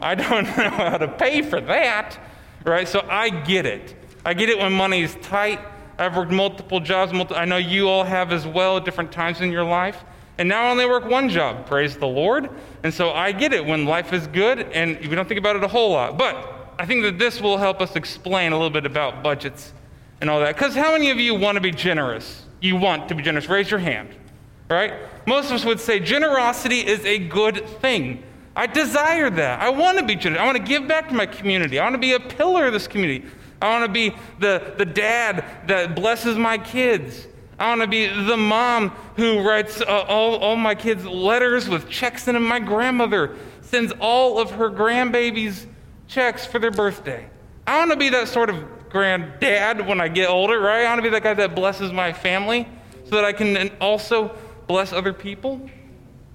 I 0.00 0.14
don't 0.14 0.44
know 0.56 0.70
how 0.70 0.98
to 0.98 1.08
pay 1.08 1.42
for 1.42 1.60
that, 1.62 2.18
right? 2.64 2.86
So 2.86 3.06
I 3.08 3.30
get 3.30 3.66
it. 3.66 3.96
I 4.24 4.34
get 4.34 4.48
it 4.48 4.58
when 4.58 4.72
money's 4.72 5.14
tight. 5.16 5.60
I've 5.98 6.16
worked 6.16 6.30
multiple 6.30 6.80
jobs. 6.80 7.12
Multi- 7.12 7.34
I 7.34 7.44
know 7.44 7.56
you 7.56 7.88
all 7.88 8.04
have 8.04 8.32
as 8.32 8.46
well 8.46 8.76
at 8.76 8.84
different 8.84 9.10
times 9.10 9.40
in 9.40 9.50
your 9.50 9.64
life. 9.64 10.04
And 10.38 10.48
now 10.48 10.66
I 10.66 10.70
only 10.70 10.86
work 10.86 11.04
one 11.04 11.28
job, 11.28 11.66
praise 11.66 11.96
the 11.96 12.06
Lord. 12.06 12.48
And 12.84 12.94
so 12.94 13.10
I 13.10 13.32
get 13.32 13.52
it 13.52 13.64
when 13.64 13.86
life 13.86 14.12
is 14.12 14.28
good 14.28 14.60
and 14.60 14.96
we 15.00 15.14
don't 15.16 15.26
think 15.26 15.40
about 15.40 15.56
it 15.56 15.64
a 15.64 15.68
whole 15.68 15.90
lot. 15.90 16.16
But 16.16 16.74
I 16.78 16.86
think 16.86 17.02
that 17.02 17.18
this 17.18 17.40
will 17.40 17.58
help 17.58 17.80
us 17.80 17.96
explain 17.96 18.52
a 18.52 18.54
little 18.54 18.70
bit 18.70 18.86
about 18.86 19.24
budgets 19.24 19.72
and 20.20 20.30
all 20.30 20.38
that. 20.38 20.54
Because 20.54 20.76
how 20.76 20.92
many 20.92 21.10
of 21.10 21.18
you 21.18 21.34
want 21.34 21.56
to 21.56 21.60
be 21.60 21.72
generous? 21.72 22.44
You 22.60 22.76
want 22.76 23.08
to 23.08 23.16
be 23.16 23.22
generous? 23.22 23.48
Raise 23.48 23.68
your 23.68 23.80
hand, 23.80 24.10
right? 24.68 24.94
Most 25.26 25.46
of 25.46 25.52
us 25.52 25.64
would 25.64 25.80
say 25.80 26.00
generosity 26.00 26.80
is 26.80 27.04
a 27.04 27.18
good 27.18 27.66
thing. 27.80 28.22
I 28.54 28.66
desire 28.66 29.30
that. 29.30 29.60
I 29.60 29.70
want 29.70 29.98
to 29.98 30.04
be 30.04 30.16
generous. 30.16 30.40
I 30.40 30.44
want 30.44 30.56
to 30.56 30.62
give 30.62 30.88
back 30.88 31.08
to 31.08 31.14
my 31.14 31.26
community. 31.26 31.78
I 31.78 31.84
want 31.84 31.94
to 31.94 32.00
be 32.00 32.14
a 32.14 32.20
pillar 32.20 32.66
of 32.66 32.72
this 32.72 32.88
community. 32.88 33.26
I 33.62 33.68
want 33.70 33.86
to 33.86 33.92
be 33.92 34.14
the, 34.38 34.74
the 34.76 34.84
dad 34.84 35.44
that 35.66 35.94
blesses 35.94 36.36
my 36.36 36.58
kids. 36.58 37.26
I 37.58 37.68
want 37.70 37.82
to 37.82 37.88
be 37.88 38.06
the 38.06 38.36
mom 38.36 38.90
who 39.16 39.46
writes 39.46 39.80
uh, 39.80 39.84
all, 40.08 40.36
all 40.36 40.56
my 40.56 40.74
kids' 40.74 41.04
letters 41.04 41.68
with 41.68 41.88
checks 41.88 42.28
in 42.28 42.34
them. 42.34 42.44
My 42.44 42.60
grandmother 42.60 43.36
sends 43.62 43.92
all 44.00 44.38
of 44.38 44.50
her 44.52 44.70
grandbabies 44.70 45.66
checks 46.06 46.46
for 46.46 46.58
their 46.58 46.70
birthday. 46.70 47.28
I 47.66 47.78
want 47.78 47.90
to 47.90 47.96
be 47.96 48.08
that 48.10 48.28
sort 48.28 48.48
of 48.48 48.64
granddad 48.90 49.86
when 49.86 50.00
I 50.00 50.08
get 50.08 50.28
older, 50.30 50.58
right? 50.60 50.84
I 50.84 50.84
want 50.84 50.98
to 50.98 51.02
be 51.02 51.10
that 51.10 51.22
guy 51.22 51.34
that 51.34 51.54
blesses 51.54 51.92
my 51.92 52.12
family 52.12 52.66
so 53.04 53.16
that 53.16 53.24
I 53.24 53.32
can 53.32 53.70
also 53.80 54.34
bless 54.68 54.92
other 54.92 55.12
people. 55.12 55.68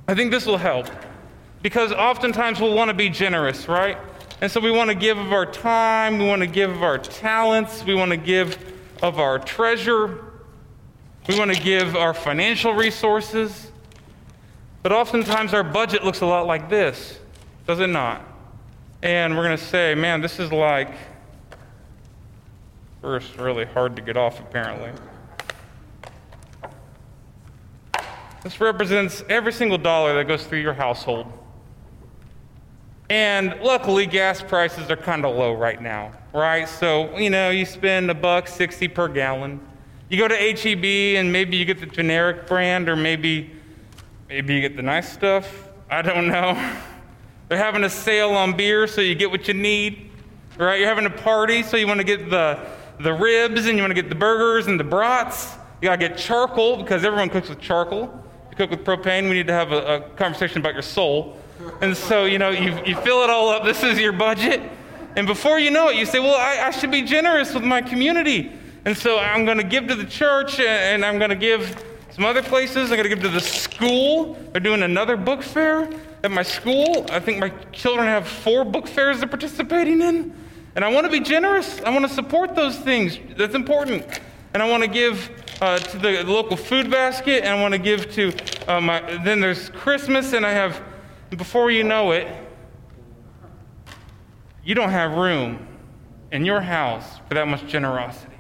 I 0.07 0.15
think 0.15 0.31
this 0.31 0.45
will 0.45 0.57
help 0.57 0.87
because 1.61 1.93
oftentimes 1.93 2.59
we'll 2.59 2.75
want 2.75 2.89
to 2.89 2.93
be 2.93 3.07
generous, 3.07 3.69
right? 3.69 3.97
And 4.41 4.51
so 4.51 4.59
we 4.59 4.71
want 4.71 4.89
to 4.89 4.95
give 4.95 5.17
of 5.17 5.31
our 5.31 5.45
time, 5.45 6.19
we 6.19 6.27
want 6.27 6.41
to 6.41 6.47
give 6.47 6.69
of 6.69 6.83
our 6.83 6.97
talents, 6.97 7.85
we 7.85 7.95
want 7.95 8.11
to 8.11 8.17
give 8.17 8.57
of 9.01 9.19
our 9.19 9.39
treasure. 9.39 10.25
We 11.27 11.39
want 11.39 11.53
to 11.53 11.61
give 11.61 11.95
our 11.95 12.13
financial 12.13 12.73
resources, 12.73 13.71
but 14.81 14.91
oftentimes 14.91 15.53
our 15.53 15.63
budget 15.63 16.03
looks 16.03 16.19
a 16.19 16.25
lot 16.25 16.47
like 16.47 16.69
this, 16.69 17.17
does 17.65 17.79
it 17.79 17.87
not? 17.87 18.21
And 19.01 19.37
we're 19.37 19.45
going 19.45 19.57
to 19.57 19.63
say, 19.63 19.95
man, 19.95 20.19
this 20.19 20.37
is 20.37 20.51
like, 20.51 20.89
first, 23.01 23.37
really 23.37 23.63
hard 23.63 23.95
to 23.95 24.01
get 24.01 24.17
off, 24.17 24.41
apparently. 24.41 24.91
This 28.43 28.59
represents 28.59 29.23
every 29.29 29.53
single 29.53 29.77
dollar 29.77 30.15
that 30.15 30.27
goes 30.27 30.45
through 30.45 30.59
your 30.59 30.73
household. 30.73 31.31
And 33.09 33.57
luckily, 33.61 34.05
gas 34.05 34.41
prices 34.41 34.91
are 34.91 34.97
kind 34.97 35.25
of 35.25 35.35
low 35.35 35.53
right 35.53 35.81
now, 35.81 36.11
right? 36.33 36.67
So, 36.67 37.17
you 37.17 37.29
know, 37.29 37.51
you 37.51 37.65
spend 37.65 38.11
a 38.11 38.13
buck 38.13 38.49
60 38.49 38.89
per 38.89 39.07
gallon. 39.07 39.61
You 40.09 40.17
go 40.17 40.27
to 40.27 40.35
HEB 40.35 40.83
and 41.17 41.31
maybe 41.31 41.55
you 41.55 41.63
get 41.63 41.79
the 41.79 41.85
generic 41.85 42.45
brand 42.45 42.89
or 42.89 42.97
maybe 42.97 43.49
maybe 44.27 44.55
you 44.55 44.61
get 44.61 44.75
the 44.75 44.81
nice 44.81 45.11
stuff. 45.11 45.69
I 45.89 46.01
don't 46.01 46.27
know. 46.27 46.53
They're 47.47 47.57
having 47.57 47.83
a 47.85 47.89
sale 47.89 48.31
on 48.31 48.57
beer 48.57 48.87
so 48.87 48.99
you 48.99 49.15
get 49.15 49.31
what 49.31 49.47
you 49.47 49.53
need. 49.53 50.09
Right? 50.57 50.79
You're 50.79 50.89
having 50.89 51.05
a 51.05 51.09
party 51.09 51.63
so 51.63 51.77
you 51.77 51.87
want 51.87 51.99
to 51.99 52.05
get 52.05 52.29
the 52.29 52.59
the 52.99 53.13
ribs 53.13 53.67
and 53.67 53.77
you 53.77 53.83
want 53.83 53.91
to 53.91 54.01
get 54.01 54.09
the 54.09 54.15
burgers 54.15 54.67
and 54.67 54.77
the 54.77 54.83
brats. 54.83 55.53
You 55.81 55.89
got 55.89 55.99
to 55.99 56.09
get 56.09 56.17
charcoal 56.17 56.77
because 56.77 57.05
everyone 57.05 57.29
cooks 57.29 57.49
with 57.49 57.59
charcoal. 57.59 58.22
Cook 58.55 58.69
with 58.69 58.83
propane, 58.83 59.23
we 59.23 59.33
need 59.33 59.47
to 59.47 59.53
have 59.53 59.71
a, 59.71 59.95
a 59.95 60.01
conversation 60.15 60.59
about 60.59 60.73
your 60.73 60.83
soul. 60.83 61.37
And 61.81 61.95
so, 61.95 62.25
you 62.25 62.37
know, 62.37 62.49
you, 62.49 62.77
you 62.85 62.95
fill 62.97 63.23
it 63.23 63.29
all 63.29 63.49
up. 63.49 63.63
This 63.63 63.83
is 63.83 63.99
your 63.99 64.11
budget. 64.11 64.61
And 65.15 65.25
before 65.27 65.59
you 65.59 65.71
know 65.71 65.89
it, 65.89 65.95
you 65.95 66.05
say, 66.05 66.19
well, 66.19 66.35
I, 66.35 66.67
I 66.67 66.71
should 66.71 66.91
be 66.91 67.03
generous 67.03 67.53
with 67.53 67.63
my 67.63 67.81
community. 67.81 68.51
And 68.85 68.97
so 68.97 69.17
I'm 69.17 69.45
going 69.45 69.57
to 69.57 69.63
give 69.63 69.87
to 69.87 69.95
the 69.95 70.05
church 70.05 70.59
and 70.59 71.05
I'm 71.05 71.17
going 71.17 71.29
to 71.29 71.35
give 71.35 71.83
some 72.11 72.25
other 72.25 72.43
places. 72.43 72.91
I'm 72.91 72.97
going 72.97 73.09
to 73.09 73.09
give 73.09 73.21
to 73.21 73.29
the 73.29 73.39
school. 73.39 74.37
They're 74.51 74.61
doing 74.61 74.83
another 74.83 75.17
book 75.17 75.41
fair 75.41 75.89
at 76.23 76.31
my 76.31 76.43
school. 76.43 77.05
I 77.09 77.19
think 77.19 77.39
my 77.39 77.49
children 77.71 78.07
have 78.07 78.27
four 78.27 78.65
book 78.65 78.87
fairs 78.87 79.19
they're 79.19 79.27
participating 79.27 80.01
in. 80.01 80.33
And 80.75 80.83
I 80.83 80.91
want 80.91 81.05
to 81.05 81.11
be 81.11 81.19
generous. 81.19 81.81
I 81.81 81.91
want 81.91 82.07
to 82.07 82.13
support 82.13 82.55
those 82.55 82.77
things. 82.77 83.17
That's 83.37 83.55
important. 83.55 84.05
And 84.53 84.61
I 84.61 84.69
want 84.69 84.83
to 84.83 84.89
give 84.89 85.29
uh, 85.61 85.79
to 85.79 85.97
the 85.97 86.23
local 86.23 86.57
food 86.57 86.89
basket. 86.89 87.43
And 87.43 87.49
I 87.49 87.61
want 87.61 87.73
to 87.73 87.77
give 87.77 88.11
to 88.13 88.33
uh, 88.67 88.81
my. 88.81 89.01
Then 89.23 89.39
there's 89.39 89.69
Christmas, 89.69 90.33
and 90.33 90.45
I 90.45 90.51
have. 90.51 90.81
Before 91.29 91.71
you 91.71 91.83
know 91.83 92.11
it, 92.11 92.27
you 94.63 94.75
don't 94.75 94.91
have 94.91 95.13
room 95.13 95.67
in 96.31 96.45
your 96.45 96.61
house 96.61 97.19
for 97.27 97.33
that 97.33 97.47
much 97.47 97.65
generosity. 97.65 98.33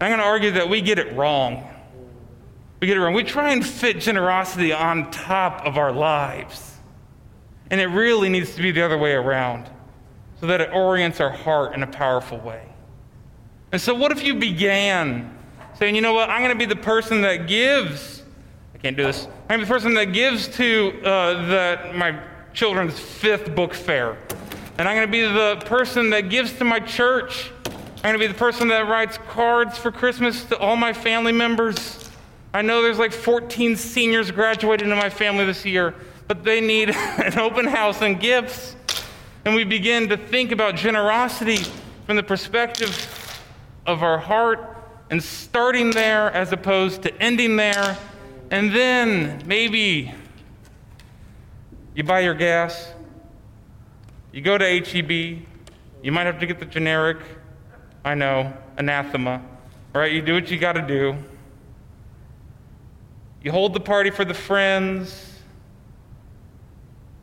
I'm 0.00 0.10
going 0.10 0.18
to 0.18 0.26
argue 0.26 0.50
that 0.52 0.68
we 0.68 0.80
get 0.80 0.98
it 0.98 1.14
wrong. 1.14 1.68
We 2.80 2.88
get 2.88 2.96
it 2.96 3.00
wrong. 3.00 3.14
We 3.14 3.22
try 3.22 3.52
and 3.52 3.64
fit 3.64 4.00
generosity 4.00 4.72
on 4.72 5.10
top 5.12 5.64
of 5.64 5.78
our 5.78 5.92
lives. 5.92 6.76
And 7.70 7.80
it 7.80 7.86
really 7.86 8.28
needs 8.28 8.56
to 8.56 8.62
be 8.62 8.72
the 8.72 8.82
other 8.82 8.98
way 8.98 9.12
around 9.12 9.70
so 10.40 10.46
that 10.48 10.60
it 10.60 10.70
orients 10.72 11.20
our 11.20 11.30
heart 11.30 11.74
in 11.74 11.84
a 11.84 11.86
powerful 11.86 12.38
way. 12.38 12.68
And 13.70 13.80
so, 13.80 13.94
what 13.94 14.10
if 14.10 14.24
you 14.24 14.34
began 14.34 15.31
saying, 15.82 15.96
you 15.96 16.00
know 16.00 16.14
what, 16.14 16.30
I'm 16.30 16.42
going 16.42 16.56
to 16.56 16.56
be 16.56 16.64
the 16.64 16.80
person 16.80 17.22
that 17.22 17.48
gives? 17.48 18.22
I 18.72 18.78
can't 18.78 18.96
do 18.96 19.02
this. 19.02 19.26
I'm 19.48 19.62
the 19.62 19.66
person 19.66 19.94
that 19.94 20.12
gives 20.12 20.46
to 20.56 20.92
uh, 21.04 21.46
the, 21.48 21.92
my 21.92 22.20
children's 22.54 23.00
fifth 23.00 23.52
book 23.56 23.74
fair. 23.74 24.16
And 24.78 24.86
I'm 24.86 24.94
going 24.94 25.08
to 25.08 25.10
be 25.10 25.22
the 25.22 25.60
person 25.66 26.10
that 26.10 26.30
gives 26.30 26.52
to 26.58 26.64
my 26.64 26.78
church. 26.78 27.50
I'm 27.96 28.02
going 28.02 28.12
to 28.14 28.20
be 28.20 28.28
the 28.28 28.38
person 28.38 28.68
that 28.68 28.86
writes 28.86 29.18
cards 29.28 29.76
for 29.76 29.90
Christmas 29.90 30.44
to 30.44 30.58
all 30.58 30.76
my 30.76 30.92
family 30.92 31.32
members. 31.32 32.08
I 32.54 32.62
know 32.62 32.80
there's 32.80 33.00
like 33.00 33.12
14 33.12 33.74
seniors 33.74 34.30
graduating 34.30 34.88
in 34.88 34.96
my 34.96 35.10
family 35.10 35.44
this 35.46 35.64
year, 35.64 35.96
but 36.28 36.44
they 36.44 36.60
need 36.60 36.90
an 36.94 37.40
open 37.40 37.66
house 37.66 38.02
and 38.02 38.20
gifts. 38.20 38.76
And 39.44 39.52
we 39.52 39.64
begin 39.64 40.08
to 40.10 40.16
think 40.16 40.52
about 40.52 40.76
generosity 40.76 41.58
from 42.06 42.14
the 42.14 42.22
perspective 42.22 43.36
of 43.84 44.04
our 44.04 44.18
heart 44.18 44.72
and 45.12 45.22
starting 45.22 45.90
there 45.90 46.30
as 46.30 46.52
opposed 46.52 47.02
to 47.02 47.14
ending 47.22 47.54
there. 47.54 47.98
And 48.50 48.74
then 48.74 49.42
maybe 49.44 50.10
you 51.94 52.02
buy 52.02 52.20
your 52.20 52.32
gas, 52.32 52.94
you 54.32 54.40
go 54.40 54.56
to 54.56 54.64
HEB, 54.64 55.10
you 56.02 56.12
might 56.12 56.24
have 56.24 56.40
to 56.40 56.46
get 56.46 56.58
the 56.58 56.64
generic, 56.64 57.18
I 58.06 58.14
know, 58.14 58.54
anathema, 58.78 59.42
right? 59.94 60.10
You 60.10 60.22
do 60.22 60.32
what 60.32 60.50
you 60.50 60.58
got 60.58 60.72
to 60.72 60.82
do. 60.82 61.14
You 63.42 63.52
hold 63.52 63.74
the 63.74 63.80
party 63.80 64.08
for 64.08 64.24
the 64.24 64.32
friends, 64.32 65.40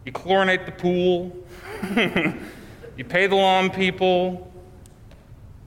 you 0.05 0.11
chlorinate 0.11 0.67
the 0.67 0.73
pool, 0.73 1.35
you 2.97 3.03
pay 3.03 3.25
the 3.25 3.35
lawn 3.35 3.71
people, 3.71 4.53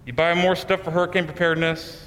you 0.06 0.12
buy 0.12 0.35
more 0.35 0.54
stuff 0.54 0.82
for 0.82 0.92
hurricane 0.92 1.26
preparedness. 1.26 2.02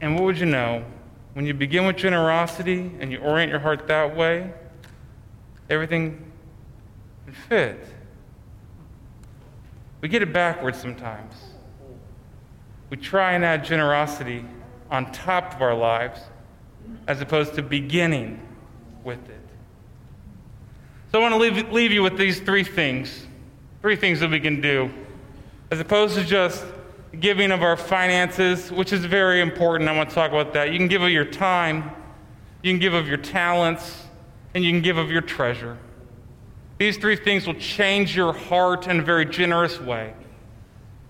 And 0.00 0.14
what 0.14 0.24
would 0.24 0.38
you 0.38 0.46
know? 0.46 0.84
When 1.34 1.46
you 1.46 1.54
begin 1.54 1.86
with 1.86 1.96
generosity 1.96 2.90
and 3.00 3.12
you 3.12 3.18
orient 3.18 3.50
your 3.50 3.60
heart 3.60 3.86
that 3.88 4.16
way, 4.16 4.52
everything 5.70 6.32
can 7.24 7.34
fit. 7.48 7.84
We 10.00 10.08
get 10.08 10.22
it 10.22 10.32
backwards 10.32 10.78
sometimes. 10.78 11.34
We 12.90 12.96
try 12.96 13.32
and 13.32 13.44
add 13.44 13.64
generosity 13.64 14.44
on 14.90 15.12
top 15.12 15.54
of 15.54 15.62
our 15.62 15.74
lives 15.74 16.20
as 17.06 17.20
opposed 17.20 17.54
to 17.54 17.62
beginning 17.62 18.40
with 19.04 19.28
it. 19.28 19.40
So 21.12 21.18
I 21.18 21.22
want 21.22 21.34
to 21.34 21.38
leave, 21.38 21.72
leave 21.72 21.92
you 21.92 22.02
with 22.02 22.16
these 22.16 22.40
three 22.40 22.64
things. 22.64 23.26
Three 23.80 23.96
things 23.96 24.20
that 24.20 24.30
we 24.30 24.40
can 24.40 24.60
do. 24.60 24.90
As 25.70 25.80
opposed 25.80 26.16
to 26.16 26.24
just 26.24 26.64
giving 27.20 27.50
of 27.50 27.62
our 27.62 27.76
finances, 27.76 28.70
which 28.70 28.92
is 28.92 29.04
very 29.04 29.40
important. 29.40 29.88
I 29.88 29.96
want 29.96 30.08
to 30.08 30.14
talk 30.14 30.30
about 30.30 30.52
that. 30.54 30.72
You 30.72 30.78
can 30.78 30.88
give 30.88 31.02
of 31.02 31.10
your 31.10 31.24
time, 31.24 31.90
you 32.62 32.72
can 32.72 32.80
give 32.80 32.94
of 32.94 33.08
your 33.08 33.16
talents, 33.16 34.04
and 34.54 34.64
you 34.64 34.72
can 34.72 34.82
give 34.82 34.96
of 34.96 35.10
your 35.10 35.22
treasure. 35.22 35.78
These 36.78 36.96
three 36.98 37.16
things 37.16 37.46
will 37.46 37.54
change 37.54 38.16
your 38.16 38.32
heart 38.32 38.86
in 38.86 39.00
a 39.00 39.02
very 39.02 39.24
generous 39.24 39.80
way. 39.80 40.14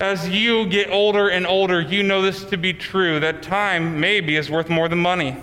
As 0.01 0.29
you 0.29 0.67
get 0.67 0.91
older 0.91 1.29
and 1.29 1.47
older, 1.47 1.81
you 1.81 2.03
know 2.03 2.23
this 2.23 2.45
to 2.45 2.57
be 2.57 2.73
true 2.73 3.21
that 3.21 3.43
time 3.43 3.99
maybe 4.01 4.37
is 4.37 4.49
worth 4.49 4.69
more 4.69 4.89
than 4.89 5.01
money. 5.01 5.37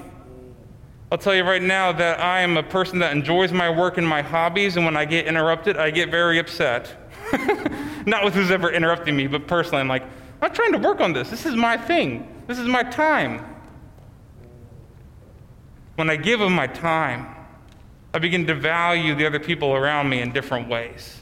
I'll 1.12 1.18
tell 1.18 1.36
you 1.36 1.44
right 1.44 1.62
now 1.62 1.92
that 1.92 2.20
I 2.20 2.40
am 2.42 2.58
a 2.58 2.64
person 2.64 3.00
that 3.00 3.12
enjoys 3.12 3.52
my 3.52 3.70
work 3.70 3.98
and 3.98 4.08
my 4.08 4.22
hobbies, 4.22 4.76
and 4.78 4.86
when 4.86 4.98
I 4.98 5.06
get 5.06 5.28
interrupted, 5.28 5.78
I 5.78 5.92
get 5.92 6.10
very 6.10 6.40
upset. 6.40 6.96
Not 8.06 8.24
with 8.24 8.34
who's 8.34 8.50
ever 8.50 8.72
interrupting 8.72 9.16
me, 9.16 9.28
but 9.28 9.46
personally, 9.48 9.82
I'm 9.82 9.88
like, 9.88 10.04
I'm 10.42 10.54
trying 10.54 10.74
to 10.74 10.78
work 10.78 11.02
on 11.02 11.14
this. 11.14 11.30
This 11.30 11.46
is 11.46 11.56
my 11.56 11.78
thing, 11.78 12.44
this 12.48 12.60
is 12.60 12.68
my 12.68 12.84
time. 12.84 13.44
When 15.96 16.10
I 16.10 16.18
give 16.18 16.42
of 16.42 16.52
my 16.52 16.68
time, 16.68 17.28
I 18.14 18.20
begin 18.20 18.46
to 18.48 18.56
value 18.56 19.16
the 19.16 19.26
other 19.26 19.40
people 19.40 19.74
around 19.74 20.10
me 20.10 20.22
in 20.22 20.32
different 20.32 20.68
ways. 20.68 21.20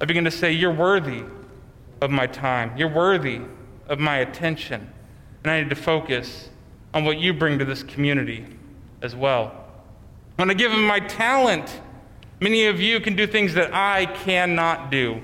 I 0.00 0.04
begin 0.04 0.24
to 0.24 0.30
say, 0.30 0.52
You're 0.52 0.74
worthy 0.74 1.22
of 2.00 2.10
my 2.10 2.26
time, 2.26 2.76
you're 2.76 2.92
worthy 2.92 3.40
of 3.88 3.98
my 3.98 4.18
attention, 4.18 4.92
and 5.42 5.52
I 5.52 5.60
need 5.60 5.70
to 5.70 5.76
focus 5.76 6.48
on 6.94 7.04
what 7.04 7.18
you 7.18 7.32
bring 7.32 7.58
to 7.58 7.64
this 7.64 7.82
community 7.82 8.46
as 9.02 9.14
well. 9.14 9.66
When 10.36 10.50
I 10.50 10.54
give 10.54 10.72
of 10.72 10.78
my 10.78 11.00
talent, 11.00 11.80
many 12.40 12.66
of 12.66 12.80
you 12.80 13.00
can 13.00 13.14
do 13.14 13.26
things 13.26 13.54
that 13.54 13.72
I 13.74 14.06
cannot 14.06 14.90
do. 14.90 15.22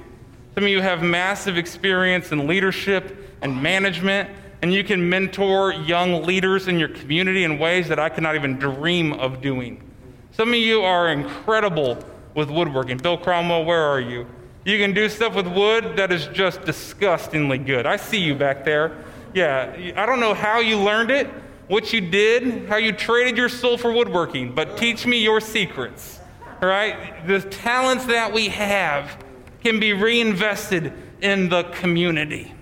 Some 0.59 0.65
of 0.65 0.71
you 0.71 0.81
have 0.81 1.05
massive 1.05 1.57
experience 1.57 2.33
in 2.33 2.49
leadership 2.49 3.17
and 3.43 3.63
management, 3.63 4.29
and 4.61 4.75
you 4.75 4.83
can 4.83 5.09
mentor 5.09 5.73
young 5.73 6.25
leaders 6.25 6.67
in 6.67 6.81
your 6.81 6.89
community 6.89 7.45
in 7.45 7.61
ways 7.61 7.87
that 7.87 8.01
I 8.01 8.09
cannot 8.09 8.35
even 8.35 8.59
dream 8.59 9.13
of 9.13 9.41
doing. 9.41 9.89
Some 10.33 10.49
of 10.49 10.57
you 10.57 10.83
are 10.83 11.13
incredible 11.13 11.97
with 12.35 12.51
woodworking. 12.51 12.97
Bill 12.97 13.17
Cromwell, 13.17 13.67
where 13.67 13.85
are 13.85 14.01
you? 14.01 14.27
You 14.65 14.79
can 14.79 14.93
do 14.93 15.09
stuff 15.09 15.37
with 15.37 15.47
wood 15.47 15.97
that 15.97 16.11
is 16.11 16.27
just 16.33 16.65
disgustingly 16.65 17.59
good. 17.59 17.87
I 17.87 17.95
see 17.95 18.19
you 18.19 18.35
back 18.35 18.65
there. 18.65 18.99
Yeah, 19.35 19.93
I 19.95 20.07
don't 20.07 20.19
know 20.19 20.35
how 20.35 20.59
you 20.59 20.77
learned 20.77 21.13
it, 21.13 21.29
what 21.69 21.93
you 21.93 22.01
did, 22.01 22.69
how 22.69 22.79
you 22.79 22.91
traded 22.91 23.37
your 23.37 23.49
soul 23.49 23.79
for 23.79 23.93
woodworking, 23.93 24.57
but 24.57 24.77
teach 24.77 25.07
me 25.07 25.23
your 25.23 25.41
secrets. 25.41 26.19
All 26.61 26.69
right? 26.69 27.25
The 27.29 27.43
talents 27.43 28.07
that 28.07 28.33
we 28.33 28.49
have 28.49 29.25
can 29.63 29.81
be 29.81 29.93
reinvested 29.93 30.93
in 31.21 31.49
the 31.49 31.65
community. 31.65 32.53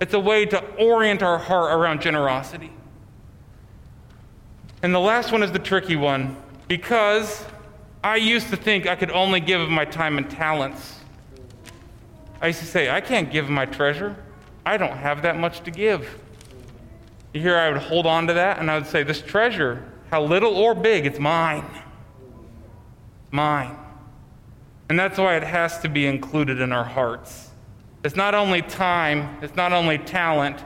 It's 0.00 0.14
a 0.14 0.20
way 0.20 0.46
to 0.46 0.60
orient 0.76 1.22
our 1.22 1.38
heart 1.38 1.72
around 1.72 2.00
generosity. 2.00 2.72
And 4.82 4.94
the 4.94 5.00
last 5.00 5.30
one 5.30 5.42
is 5.42 5.52
the 5.52 5.58
tricky 5.58 5.96
one 5.96 6.36
because 6.68 7.44
I 8.02 8.16
used 8.16 8.48
to 8.48 8.56
think 8.56 8.86
I 8.86 8.96
could 8.96 9.10
only 9.10 9.40
give 9.40 9.60
of 9.60 9.68
my 9.68 9.84
time 9.84 10.16
and 10.16 10.30
talents. 10.30 11.00
I 12.40 12.46
used 12.46 12.60
to 12.60 12.66
say, 12.66 12.88
I 12.88 13.00
can't 13.02 13.30
give 13.30 13.50
my 13.50 13.66
treasure. 13.66 14.16
I 14.64 14.78
don't 14.78 14.96
have 14.96 15.22
that 15.22 15.36
much 15.36 15.60
to 15.64 15.70
give. 15.70 16.08
You 17.34 17.42
hear, 17.42 17.56
I 17.56 17.70
would 17.70 17.82
hold 17.82 18.06
on 18.06 18.26
to 18.28 18.32
that 18.34 18.58
and 18.58 18.70
I 18.70 18.78
would 18.78 18.86
say, 18.86 19.02
This 19.02 19.20
treasure, 19.20 19.84
how 20.10 20.22
little 20.22 20.56
or 20.56 20.74
big, 20.74 21.04
it's 21.04 21.18
mine. 21.18 21.64
Mine. 23.30 23.76
And 24.90 24.98
that's 24.98 25.18
why 25.18 25.36
it 25.36 25.44
has 25.44 25.78
to 25.78 25.88
be 25.88 26.04
included 26.06 26.60
in 26.60 26.72
our 26.72 26.84
hearts. 26.84 27.50
It's 28.02 28.16
not 28.16 28.34
only 28.34 28.60
time, 28.60 29.38
it's 29.40 29.54
not 29.54 29.72
only 29.72 29.98
talent, 29.98 30.64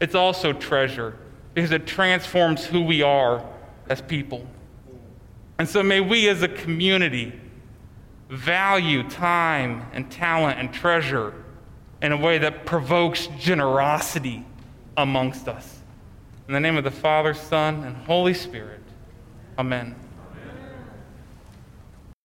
it's 0.00 0.14
also 0.14 0.52
treasure 0.52 1.16
because 1.54 1.72
it 1.72 1.84
transforms 1.84 2.64
who 2.64 2.82
we 2.82 3.02
are 3.02 3.44
as 3.88 4.00
people. 4.00 4.46
And 5.58 5.68
so 5.68 5.82
may 5.82 6.00
we 6.00 6.28
as 6.28 6.42
a 6.42 6.48
community 6.48 7.32
value 8.28 9.08
time 9.10 9.88
and 9.92 10.08
talent 10.08 10.60
and 10.60 10.72
treasure 10.72 11.34
in 12.00 12.12
a 12.12 12.16
way 12.16 12.38
that 12.38 12.66
provokes 12.66 13.26
generosity 13.40 14.46
amongst 14.96 15.48
us. 15.48 15.80
In 16.46 16.54
the 16.54 16.60
name 16.60 16.76
of 16.76 16.84
the 16.84 16.92
Father, 16.92 17.34
Son, 17.34 17.82
and 17.82 17.96
Holy 17.96 18.34
Spirit, 18.34 18.82
amen. 19.58 19.96